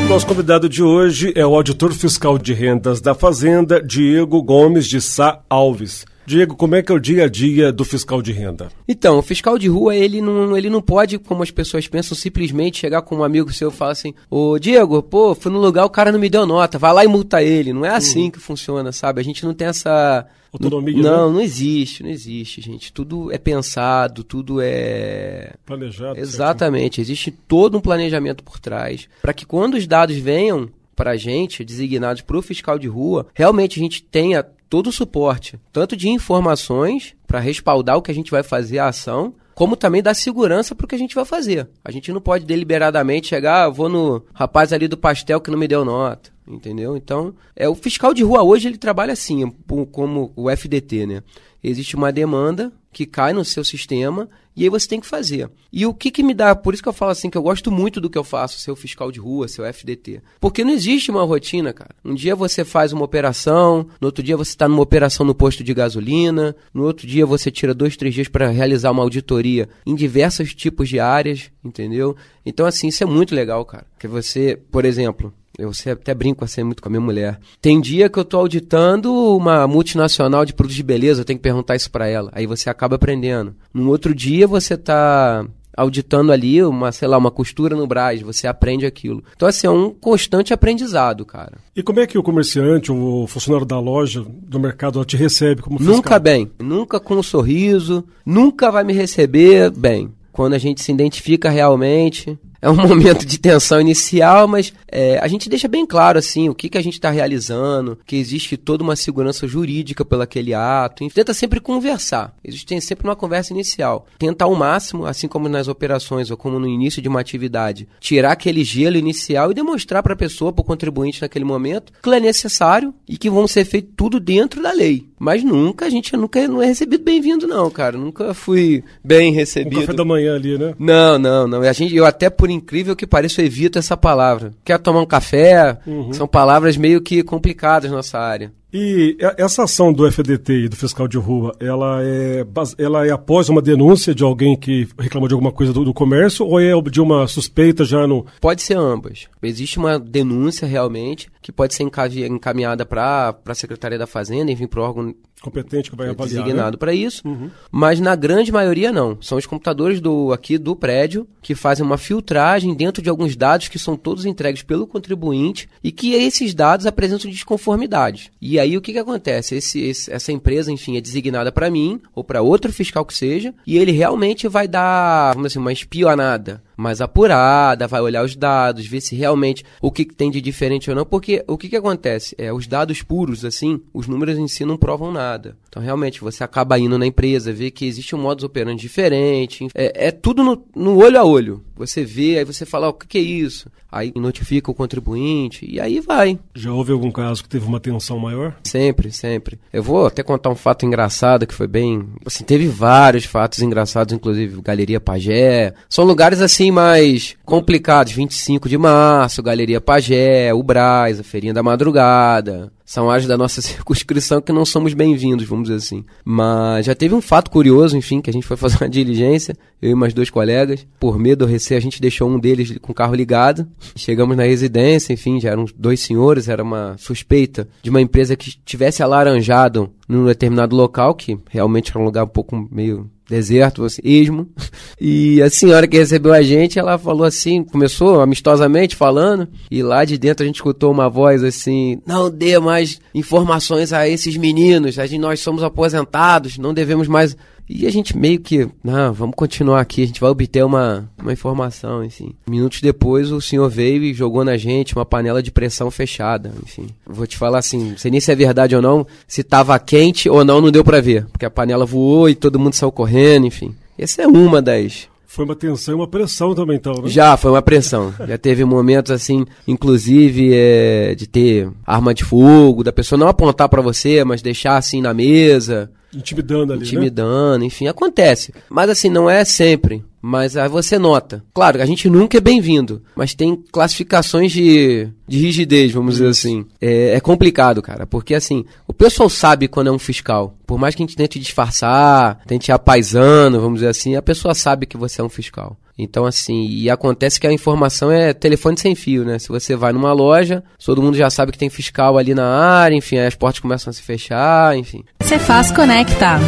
Nosso 0.08 0.26
convidado 0.26 0.70
de 0.70 0.82
hoje 0.82 1.34
é 1.36 1.46
o 1.46 1.54
auditor 1.54 1.94
fiscal 1.94 2.38
de 2.38 2.54
rendas 2.54 3.02
da 3.02 3.14
Fazenda, 3.14 3.82
Diego 3.82 4.42
Gomes 4.42 4.88
de 4.88 5.02
Sá 5.02 5.40
Alves. 5.50 6.06
Diego, 6.32 6.56
como 6.56 6.76
é 6.76 6.82
que 6.82 6.90
é 6.90 6.96
o 6.96 7.00
dia 7.00 7.26
a 7.26 7.30
dia 7.30 7.74
do 7.74 7.84
fiscal 7.84 8.22
de 8.22 8.32
renda? 8.32 8.70
Então, 8.88 9.20
o 9.20 9.22
fiscal 9.22 9.58
de 9.58 9.68
rua, 9.68 9.94
ele 9.94 10.22
não, 10.22 10.58
ele 10.58 10.70
não 10.70 10.82
pode, 10.82 11.18
como 11.18 11.44
as 11.44 11.52
pessoas 11.52 11.90
pensam, 11.90 12.16
simplesmente 12.16 12.80
chegar 12.80 13.02
com 13.02 13.18
um 13.18 13.24
amigo 13.24 13.52
seu 13.52 13.70
e 13.70 13.74
falar 13.74 13.92
assim: 13.92 14.14
Ô 14.30 14.58
Diego, 14.58 15.04
pô, 15.04 15.36
fui 15.36 15.52
no 15.52 15.60
lugar, 15.60 15.84
o 15.84 15.90
cara 15.90 16.10
não 16.10 16.20
me 16.20 16.30
deu 16.30 16.46
nota, 16.46 16.80
vai 16.80 16.94
lá 16.94 17.04
e 17.04 17.08
multa 17.08 17.44
ele. 17.44 17.74
Não 17.74 17.86
é 17.86 17.90
assim 17.90 18.24
uhum. 18.24 18.32
que 18.32 18.40
funciona, 18.40 18.94
sabe? 18.94 19.20
A 19.20 19.24
gente 19.24 19.44
não 19.46 19.54
tem 19.54 19.68
essa. 19.68 20.26
Autonomia? 20.54 21.02
Não, 21.02 21.28
né? 21.28 21.34
não 21.36 21.42
existe, 21.42 22.02
não 22.02 22.10
existe, 22.10 22.62
gente. 22.62 22.94
Tudo 22.94 23.30
é 23.32 23.38
pensado, 23.38 24.24
tudo 24.24 24.60
é. 24.62 25.54
Planejado. 25.66 26.18
Exatamente. 26.18 26.96
Certo? 26.96 27.08
Existe 27.08 27.32
todo 27.32 27.78
um 27.78 27.82
planejamento 27.82 28.42
por 28.42 28.58
trás. 28.58 29.10
Para 29.22 29.34
que 29.34 29.46
quando 29.46 29.76
os 29.76 29.86
dados 29.86 30.16
venham 30.16 30.70
para 31.02 31.12
a 31.14 31.18
gente, 31.18 31.66
designados 31.66 32.22
para 32.22 32.38
o 32.38 32.44
fiscal 32.44 32.78
de 32.78 32.88
rua, 32.88 33.26
realmente 33.34 33.80
a 33.80 33.82
gente 33.82 34.04
tenha 34.04 34.44
todo 34.70 34.86
o 34.86 34.92
suporte, 34.92 35.60
tanto 35.74 35.98
de 35.98 36.08
informações 36.08 37.16
para 37.26 37.40
respaldar 37.40 37.98
o 37.98 38.04
que 38.04 38.12
a 38.12 38.14
gente 38.14 38.30
vai 38.30 38.44
fazer 38.44 38.78
a 38.78 38.90
ação, 38.90 39.34
como 39.56 39.76
também 39.76 40.04
dar 40.04 40.14
segurança 40.14 40.76
para 40.76 40.86
o 40.86 40.88
que 40.88 40.94
a 40.94 41.00
gente 41.00 41.16
vai 41.16 41.26
fazer. 41.26 41.68
A 41.84 41.90
gente 41.90 42.12
não 42.12 42.22
pode 42.22 42.46
deliberadamente 42.46 43.30
chegar, 43.30 43.64
ah, 43.64 43.70
vou 43.70 43.90
no 43.90 44.24
rapaz 44.32 44.72
ali 44.72 44.88
do 44.88 44.96
pastel 44.96 45.42
que 45.42 45.50
não 45.50 45.58
me 45.58 45.68
deu 45.68 45.84
nota, 45.84 46.30
entendeu? 46.48 46.96
Então, 46.98 47.34
é 47.56 47.68
o 47.68 47.76
fiscal 47.76 48.14
de 48.14 48.24
rua 48.24 48.44
hoje 48.44 48.68
ele 48.68 48.78
trabalha 48.78 49.14
assim, 49.14 49.50
como 49.92 50.32
o 50.36 50.50
FDT, 50.50 51.06
né? 51.06 51.24
Existe 51.64 51.96
uma 51.96 52.12
demanda 52.12 52.74
que 52.92 53.06
cai 53.06 53.34
no 53.34 53.46
seu 53.46 53.64
sistema 53.64 54.28
e 54.56 54.64
aí 54.64 54.70
você 54.70 54.88
tem 54.88 55.00
que 55.00 55.08
fazer. 55.08 55.50
E 55.72 55.86
o 55.86 55.94
que, 55.94 56.12
que 56.12 56.24
me 56.24 56.34
dá, 56.34 56.54
por 56.56 56.74
isso 56.74 56.84
que 56.84 56.90
eu 56.90 56.94
falo 56.94 57.12
assim, 57.12 57.30
que 57.30 57.38
eu 57.38 57.42
gosto 57.42 57.72
muito 57.72 58.02
do 58.02 58.10
que 58.10 58.18
eu 58.18 58.24
faço, 58.24 58.60
ser 58.60 58.72
o 58.72 58.76
fiscal 58.76 59.12
de 59.12 59.20
rua, 59.20 59.48
ser 59.48 59.62
o 59.62 59.66
FDT. 59.66 60.22
Porque 60.42 60.64
não 60.64 60.72
existe 60.72 61.10
uma 61.10 61.24
rotina, 61.24 61.72
cara. 61.72 61.96
Um 62.04 62.14
dia 62.14 62.36
você 62.36 62.66
faz 62.66 62.92
uma 62.92 63.06
operação, 63.06 63.88
no 64.02 64.08
outro 64.08 64.22
dia 64.22 64.36
você 64.36 64.52
está 64.52 64.68
numa 64.68 64.82
operação 64.82 65.26
no 65.26 65.34
posto 65.34 65.64
de 65.64 65.74
gasolina, 65.74 66.56
no 66.74 66.84
outro 66.84 67.08
dia 67.08 67.26
você 67.26 67.50
tira 67.50 67.74
dois, 67.74 67.96
três 67.96 68.14
dias 68.14 68.28
para 68.28 68.50
realizar 68.50 68.92
uma 68.92 69.04
auditoria 69.04 69.70
em 69.86 69.96
diversos 69.96 70.54
tipos 70.54 70.90
de 70.90 71.00
áreas, 71.00 71.50
entendeu? 71.64 72.16
Então, 72.46 72.66
assim, 72.66 72.88
isso 72.90 73.04
é 73.04 73.08
muito 73.08 73.34
legal, 73.34 73.64
cara. 73.64 73.86
Que 73.98 74.08
você, 74.08 74.60
por 74.70 74.84
exemplo, 74.84 75.34
eu 75.62 75.94
até 75.94 76.14
brinco 76.14 76.44
assim 76.44 76.64
muito 76.64 76.82
com 76.82 76.90
a 76.90 76.92
minha 76.92 77.02
mulher. 77.02 77.40
Tem 77.62 77.80
dia 77.80 78.10
que 78.10 78.18
eu 78.18 78.26
tô 78.26 78.38
auditando 78.38 79.14
uma 79.36 79.68
multinacional 79.68 80.46
de 80.46 80.54
produtos 80.54 80.76
de 80.76 80.84
beleza, 80.84 81.22
eu 81.22 81.26
tenho 81.26 81.40
que 81.40 81.44
perguntar 81.44 81.76
isso 81.76 81.92
para 81.92 82.08
ela. 82.08 82.32
Aí 82.34 82.46
você 82.46 82.70
acaba 82.70 82.96
aprendendo. 82.96 83.56
No 83.74 83.90
outro 83.90 84.14
dia 84.14 84.48
você 84.48 84.76
tá 84.76 85.46
auditando 85.76 86.32
ali 86.32 86.64
uma, 86.64 86.92
sei 86.92 87.08
lá, 87.08 87.18
uma 87.18 87.32
costura 87.32 87.76
no 87.76 87.88
Brás, 87.88 88.22
você 88.22 88.48
aprende 88.48 88.86
aquilo. 88.86 89.24
Então, 89.36 89.48
assim, 89.48 89.68
é 89.68 89.70
um 89.70 89.92
constante 89.92 90.54
aprendizado, 90.54 91.26
cara. 91.26 91.58
E 91.76 91.82
como 91.82 92.00
é 92.00 92.08
que 92.08 92.18
o 92.18 92.24
comerciante, 92.24 92.92
o 92.92 93.26
funcionário 93.28 93.66
da 93.66 93.80
loja, 93.80 94.26
do 94.28 94.60
mercado, 94.60 95.04
te 95.06 95.16
recebe 95.16 95.62
como 95.62 95.78
fiscal? 95.78 95.96
Nunca 95.96 96.20
bem, 96.20 96.52
nunca 96.60 97.00
com 97.00 97.16
um 97.16 97.24
sorriso, 97.24 98.04
nunca 98.26 98.70
vai 98.72 98.84
me 98.84 98.94
receber 98.94 99.72
bem. 99.72 100.12
Quando 100.32 100.54
a 100.54 100.58
gente 100.58 100.82
se 100.82 100.92
identifica 100.92 101.50
realmente, 101.50 102.38
é 102.62 102.70
um 102.70 102.76
momento 102.88 103.26
de 103.26 103.40
tensão 103.40 103.82
inicial, 103.82 104.48
mas 104.48 104.74
é, 104.88 105.18
a 105.20 105.28
gente 105.28 105.50
deixa 105.50 105.68
bem 105.68 105.86
claro 105.86 106.20
assim 106.20 106.48
o 106.48 106.56
que, 106.56 106.70
que 106.70 106.78
a 106.78 106.84
gente 106.84 106.94
está 106.94 107.10
realizando, 107.10 107.98
que 108.06 108.16
existe 108.16 108.56
toda 108.56 108.84
uma 108.84 108.96
segurança 108.96 109.48
jurídica 109.48 110.06
pelo 110.06 110.22
aquele 110.22 110.54
ato. 110.54 111.08
Tenta 111.10 111.34
sempre 111.34 111.60
conversar. 111.60 112.36
Existe 112.44 112.80
sempre 112.82 113.08
uma 113.08 113.16
conversa 113.16 113.54
inicial. 113.54 114.06
Tentar 114.20 114.46
ao 114.46 114.56
máximo, 114.56 115.06
assim 115.06 115.28
como 115.28 115.50
nas 115.50 115.68
operações 115.68 116.30
ou 116.30 116.38
como 116.38 116.60
no 116.60 116.68
início 116.68 117.02
de 117.02 117.08
uma 117.08 117.20
atividade, 117.20 117.88
tirar 118.00 118.34
aquele 118.34 118.64
gelo 118.64 118.98
inicial 118.98 119.52
e 119.52 119.56
demonstrar 119.56 120.04
para 120.04 120.14
a 120.14 120.18
pessoa, 120.18 120.54
para 120.54 120.62
o 120.62 120.66
contribuinte 120.66 121.22
naquele 121.22 121.46
momento, 121.46 121.92
que 122.02 122.10
é 122.10 122.20
necessário 122.20 122.94
e 123.08 123.18
que 123.18 123.30
vão 123.30 123.48
ser 123.48 123.66
feito 123.66 123.92
tudo 123.96 124.20
dentro 124.20 124.62
da 124.62 124.72
lei. 124.72 125.11
Mas 125.22 125.44
nunca, 125.44 125.86
a 125.86 125.90
gente 125.92 126.18
nunca 126.18 126.48
não 126.48 126.64
é 126.64 126.66
recebido 126.66 127.04
bem-vindo, 127.04 127.46
não, 127.46 127.70
cara. 127.70 127.96
Nunca 127.96 128.34
fui 128.34 128.84
bem 129.04 129.32
recebido. 129.32 129.82
Café 129.82 129.94
da 129.94 130.04
manhã 130.04 130.34
ali, 130.34 130.58
né? 130.58 130.74
Não, 130.80 131.20
não, 131.20 131.48
não. 131.48 131.62
A 131.62 131.74
gente, 131.74 131.96
eu 131.96 132.08
até, 132.08 132.28
por 132.28 132.50
incrível 132.50 132.96
que 132.96 133.06
pareça, 133.06 133.44
evito 133.44 133.78
essa 133.78 133.96
palavra. 133.96 134.52
Quer 134.66 134.80
tomar 134.80 135.00
um 135.00 135.06
café? 135.06 135.78
Uhum. 135.86 136.12
São 136.12 136.28
palavras 136.28 136.76
meio 136.76 137.00
que 137.02 137.22
complicadas 137.22 137.92
na 137.92 137.98
nossa 137.98 138.18
área. 138.18 138.52
E 138.74 139.18
essa 139.38 139.64
ação 139.64 139.92
do 139.92 140.10
FDT 140.10 140.54
e 140.54 140.70
do 140.70 140.76
fiscal 140.78 141.08
de 141.08 141.18
rua, 141.18 141.54
ela 141.60 142.02
é, 142.02 142.46
ela 142.78 143.06
é 143.06 143.12
após 143.12 143.50
uma 143.50 143.62
denúncia 143.62 144.16
de 144.16 144.24
alguém 144.24 144.58
que 144.58 144.88
reclamou 144.98 145.28
de 145.28 145.34
alguma 145.34 145.52
coisa 145.52 145.74
do, 145.74 145.84
do 145.84 145.94
comércio 145.94 146.46
ou 146.46 146.60
é 146.60 146.72
de 146.90 147.02
uma 147.02 147.28
suspeita 147.28 147.84
já 147.84 148.08
no. 148.08 148.26
Pode 148.40 148.62
ser 148.62 148.78
ambas. 148.78 149.28
Existe 149.44 149.78
uma 149.78 150.00
denúncia 150.00 150.66
realmente 150.66 151.30
que 151.42 151.52
pode 151.52 151.74
ser 151.74 151.84
encaminhada 151.84 152.86
para 152.86 153.36
a 153.46 153.56
Secretaria 153.56 153.98
da 153.98 154.08
Fazenda, 154.08 154.52
enfim, 154.52 154.68
para 154.68 154.80
o 154.80 154.84
órgão 154.84 155.16
competente 155.42 155.90
que 155.90 155.96
vai 155.96 156.08
é 156.08 156.10
avaliar, 156.12 156.44
designado 156.44 156.76
né? 156.76 156.78
para 156.78 156.94
isso, 156.94 157.28
uhum. 157.28 157.50
mas 157.72 158.00
na 158.00 158.16
grande 158.16 158.52
maioria 158.52 158.92
não. 158.92 159.18
São 159.22 159.38
os 159.38 159.46
computadores 159.46 160.00
do 160.00 160.32
aqui 160.32 160.58
do 160.58 160.76
prédio 160.76 161.28
que 161.42 161.56
fazem 161.56 161.86
uma 161.86 161.98
filtragem 161.98 162.74
dentro 162.74 163.02
de 163.02 163.10
alguns 163.10 163.36
dados 163.36 163.68
que 163.68 163.80
são 163.80 163.98
todos 163.98 164.26
entregues 164.26 164.62
pelo 164.62 164.88
contribuinte 164.88 165.68
e 165.84 165.92
que 165.92 166.14
esses 166.14 166.54
dados 166.54 166.86
apresentam 166.86 167.30
desconformidade. 167.30 168.32
E 168.40 168.60
aí 168.60 168.78
o 168.78 168.82
que, 168.82 168.94
que 168.94 169.00
acontece? 169.00 169.56
Esse, 169.56 169.80
esse 169.82 170.12
essa 170.12 170.32
empresa, 170.32 170.72
enfim, 170.72 170.98
é 170.98 171.02
designada 171.02 171.52
para 171.52 171.70
mim 171.70 172.00
ou 172.14 172.24
para 172.24 172.42
outro 172.42 172.72
fiscal 172.72 173.06
que 173.06 173.14
seja 173.14 173.54
e 173.66 173.78
ele 173.78 173.92
realmente 173.92 174.48
vai 174.48 174.68
dar, 174.68 175.34
vamos 175.34 175.50
dizer, 175.50 175.60
uma 175.60 175.74
espionada 175.74 176.62
mais 176.76 177.02
apurada, 177.02 177.88
vai 177.88 178.02
olhar 178.02 178.24
os 178.24 178.36
dados, 178.36 178.86
ver 178.86 179.02
se 179.02 179.16
realmente 179.16 179.64
o 179.82 179.92
que, 179.92 180.06
tem 180.06 180.32
de 180.32 180.42
diferente 180.42 180.90
ou 180.90 180.96
não, 180.96 181.06
porque 181.06 181.44
o 181.48 181.58
que, 181.58 181.70
que 181.70 181.76
acontece? 181.76 182.36
É, 182.38 182.52
os 182.52 182.68
dados 182.68 183.02
puros, 183.02 183.46
assim, 183.46 183.82
os 183.94 184.08
números 184.08 184.38
em 184.38 184.48
si 184.48 184.66
não 184.66 184.78
provam 184.78 185.12
nada. 185.12 185.58
Então, 185.70 185.82
realmente, 185.82 186.22
você 186.22 186.44
acaba 186.44 186.80
indo 186.80 186.98
na 186.98 187.06
empresa, 187.06 187.54
vê 187.54 187.72
que 187.72 187.86
existe 187.86 188.16
um 188.16 188.20
modus 188.20 188.44
operandi 188.44 188.82
diferente, 188.82 189.68
é, 189.74 190.08
é 190.08 190.12
tudo 190.12 190.44
no, 190.44 190.66
no, 190.76 190.98
olho 190.98 191.20
a 191.20 191.24
olho. 191.24 191.64
Você 191.76 192.04
vê, 192.04 192.40
aí 192.40 192.46
você 192.46 192.66
fala, 192.66 192.88
oh, 192.88 192.92
o 192.92 192.94
que, 192.94 193.08
que 193.08 193.18
é 193.18 193.22
isso? 193.22 193.70
Aí 193.92 194.14
notifica 194.16 194.72
o 194.72 194.74
contribuinte, 194.74 195.66
e 195.70 195.80
aí 195.80 196.00
vai. 196.00 196.40
Já 196.56 196.72
houve 196.72 196.92
algum 196.92 197.12
caso 197.12 197.44
que 197.44 197.50
teve 197.50 197.66
uma 197.66 197.80
tensão 197.80 198.18
maior? 198.18 198.56
Sempre, 198.64 199.12
sempre. 199.12 199.60
Eu 199.74 199.84
vou 199.84 200.06
até 200.06 200.24
contar 200.24 200.50
um 200.50 200.56
fato 200.56 200.86
engraçado 200.86 201.46
que 201.46 201.54
foi 201.54 201.68
bem. 201.68 202.08
Assim, 202.26 202.44
teve 202.44 202.68
vários 202.68 203.26
fatos 203.26 203.62
engraçados, 203.62 204.14
inclusive 204.14 204.62
Galeria 204.62 205.02
Pagé. 205.02 205.74
São 205.90 206.06
lugares 206.06 206.40
assim 206.40 206.72
mais 206.72 207.36
complicados. 207.44 208.14
25 208.14 208.70
de 208.70 208.78
março, 208.78 209.44
Galeria 209.44 209.82
Pagé, 209.82 210.54
o 210.54 210.64
Braz, 210.64 211.20
a 211.20 211.24
Feirinha 211.24 211.54
da 211.54 211.64
Madrugada. 211.64 212.72
São 212.92 213.10
áreas 213.10 213.26
da 213.26 213.38
nossa 213.38 213.62
circunscrição 213.64 214.42
que 214.42 214.52
não 214.52 214.66
somos 214.66 214.94
bem-vindos, 214.94 215.48
vamos 215.48 215.70
dizer 215.70 215.78
assim. 215.78 216.04
Mas 216.26 216.88
já 216.88 216.94
teve 216.94 217.16
um 217.16 217.22
fato 217.22 217.50
curioso, 217.50 217.96
enfim, 217.96 218.20
que 218.20 218.30
a 218.30 218.34
gente 218.34 218.46
foi 218.46 218.58
fazer 218.58 218.76
uma 218.82 218.90
diligência, 218.92 219.56
eu 219.82 219.92
e 219.92 219.96
mais 219.96 220.14
dois 220.14 220.30
colegas. 220.30 220.86
Por 221.00 221.18
medo 221.18 221.44
ou 221.44 221.48
receio, 221.50 221.78
a 221.78 221.82
gente 221.82 222.02
deixou 222.02 222.30
um 222.30 222.38
deles 222.38 222.78
com 222.80 222.92
o 222.92 222.96
carro 222.96 223.16
ligado. 223.16 223.66
Chegamos 223.96 224.36
na 224.36 224.44
residência, 224.44 225.14
enfim, 225.14 225.40
já 225.40 225.52
eram 225.52 225.64
dois 225.74 226.02
senhores, 226.02 226.50
era 226.50 226.62
uma 226.62 226.98
suspeita 226.98 227.66
de 227.82 227.90
uma 227.90 228.02
empresa 228.02 228.36
que 228.36 228.58
tivesse 228.66 229.02
alaranjado 229.02 229.90
num 230.06 230.26
determinado 230.26 230.76
local, 230.76 231.16
que 231.16 231.40
realmente 231.50 231.92
era 231.92 232.00
um 232.00 232.04
lugar 232.04 232.26
um 232.26 232.28
pouco 232.28 232.68
meio 232.70 233.10
deserto, 233.32 233.88
ismo. 234.04 234.48
E 235.04 235.42
a 235.42 235.50
senhora 235.50 235.88
que 235.88 235.98
recebeu 235.98 236.32
a 236.32 236.44
gente, 236.44 236.78
ela 236.78 236.96
falou 236.96 237.26
assim, 237.26 237.64
começou 237.64 238.22
amistosamente 238.22 238.96
falando, 238.96 239.48
e 239.72 239.82
lá 239.82 240.06
de 240.06 240.16
dentro 240.16 240.44
a 240.44 240.46
gente 240.46 240.58
escutou 240.58 240.92
uma 240.92 241.10
voz 241.10 241.44
assim: 241.44 242.00
não 242.06 242.30
dê 242.30 242.60
mais 242.60 243.02
informações 243.12 243.92
a 243.94 244.08
esses 244.08 244.38
meninos, 244.38 245.00
a 245.00 245.08
gente, 245.08 245.20
nós 245.20 245.40
somos 245.40 245.64
aposentados, 245.64 246.60
não 246.60 246.72
devemos 246.72 247.08
mais 247.08 247.36
e 247.74 247.88
a 247.88 247.90
gente 247.90 248.18
meio 248.18 248.40
que, 248.40 248.68
não, 248.84 249.14
vamos 249.14 249.36
continuar 249.36 249.80
aqui, 249.80 250.04
a 250.04 250.06
gente 250.06 250.20
vai 250.20 250.30
obter 250.30 250.64
uma, 250.64 251.10
uma 251.18 251.32
informação, 251.32 252.04
enfim. 252.04 252.34
Minutos 252.46 252.82
depois 252.82 253.32
o 253.32 253.40
senhor 253.40 253.70
veio 253.70 254.04
e 254.04 254.14
jogou 254.14 254.44
na 254.44 254.58
gente 254.58 254.94
uma 254.94 255.06
panela 255.06 255.42
de 255.42 255.52
pressão 255.52 255.90
fechada, 255.90 256.52
enfim. 256.62 256.88
Vou 257.08 257.26
te 257.26 257.38
falar 257.38 257.60
assim, 257.60 257.92
não 257.92 257.98
sei 257.98 258.12
nem 258.12 258.20
se 258.20 258.30
é 258.30 258.36
verdade 258.36 258.76
ou 258.76 258.82
não, 258.82 259.08
se 259.26 259.42
tava 259.42 259.80
quente 259.80 260.30
ou 260.30 260.44
não, 260.44 260.60
não 260.60 260.70
deu 260.70 260.84
para 260.84 261.00
ver, 261.00 261.26
porque 261.28 261.46
a 261.46 261.50
panela 261.50 261.86
voou 261.86 262.30
e 262.30 262.36
todo 262.36 262.60
mundo 262.60 262.74
saiu 262.74 262.92
correndo, 262.92 263.48
enfim. 263.48 263.74
Essa 263.98 264.24
é 264.24 264.28
uma 264.28 264.62
das 264.62 265.10
foi 265.32 265.46
uma 265.46 265.56
tensão 265.56 265.94
e 265.94 265.96
uma 265.96 266.10
pressão 266.10 266.54
também, 266.54 266.76
então, 266.76 266.92
né? 267.02 267.08
Já, 267.08 267.38
foi 267.38 267.52
uma 267.52 267.62
pressão. 267.62 268.14
Já 268.28 268.38
teve 268.38 268.66
momentos, 268.66 269.14
assim, 269.14 269.46
inclusive, 269.66 270.52
é, 270.54 271.16
de 271.16 271.26
ter 271.26 271.70
arma 271.88 272.14
de 272.14 272.26
fogo, 272.26 272.84
da 272.84 272.92
pessoa 272.92 273.18
não 273.18 273.30
apontar 273.30 273.70
para 273.70 273.82
você, 273.82 274.26
mas 274.26 274.42
deixar, 274.42 274.76
assim, 274.76 275.02
na 275.02 275.14
mesa. 275.14 275.90
Intimidando 276.14 276.74
ali, 276.74 276.82
né? 276.82 276.88
Intimidando, 276.88 277.60
né? 277.60 277.66
enfim, 277.66 277.88
acontece. 277.88 278.54
Mas 278.70 278.90
assim, 278.90 279.10
não 279.10 279.30
é 279.30 279.46
sempre. 279.46 280.04
Mas 280.22 280.56
aí 280.56 280.70
você 280.70 281.00
nota. 281.00 281.44
Claro, 281.54 281.82
a 281.82 281.86
gente 281.86 282.08
nunca 282.08 282.38
é 282.38 282.42
bem-vindo, 282.42 283.02
mas 283.16 283.34
tem 283.34 283.56
classificações 283.72 284.52
de, 284.52 285.08
de 285.28 285.40
rigidez, 285.40 285.92
vamos 285.92 286.14
Isso. 286.14 286.24
dizer 286.24 286.30
assim. 286.30 286.66
É, 286.80 287.16
é, 287.16 287.20
complicado, 287.20 287.82
cara, 287.82 288.06
porque 288.06 288.36
assim, 288.36 288.64
o 288.88 288.94
pessoal 288.94 289.30
sabe 289.30 289.68
quando 289.68 289.88
é 289.88 289.92
um 289.92 289.98
fiscal. 289.98 290.56
Por 290.68 290.78
mais 290.78 290.94
que 290.94 291.02
a 291.02 291.06
gente 291.06 291.18
tente 291.18 291.40
disfarçar, 291.40 292.40
tente 292.46 292.72
apaisando, 292.72 293.60
vamos 293.60 293.80
dizer 293.80 293.90
assim, 293.90 294.16
a 294.16 294.22
pessoa 294.22 294.54
sabe 294.54 294.86
que 294.86 294.96
você 294.96 295.22
é 295.22 295.24
um 295.24 295.30
fiscal. 295.30 295.76
Então, 295.98 296.26
assim, 296.26 296.66
e 296.68 296.90
acontece 296.90 297.40
que 297.40 297.46
a 297.46 297.54
informação 297.54 298.12
é 298.12 298.34
telefone 298.34 298.78
sem 298.78 298.96
fio, 298.96 299.24
né? 299.24 299.38
Se 299.38 299.50
você 299.50 299.76
vai 299.76 299.92
numa 299.92 300.14
loja, 300.14 300.64
todo 300.84 301.02
mundo 301.02 301.18
já 301.18 301.30
sabe 301.30 301.52
que 301.52 301.58
tem 301.58 301.70
fiscal 301.70 302.18
ali 302.18 302.34
na 302.34 302.48
área, 302.48 302.96
enfim, 302.96 303.18
aí 303.18 303.28
as 303.28 303.36
portas 303.36 303.60
começam 303.60 303.92
a 303.92 303.94
se 303.94 304.02
fechar, 304.02 304.76
enfim. 304.78 305.04
Você 305.32 305.40
faz 305.40 305.72
conectar. 305.72 306.42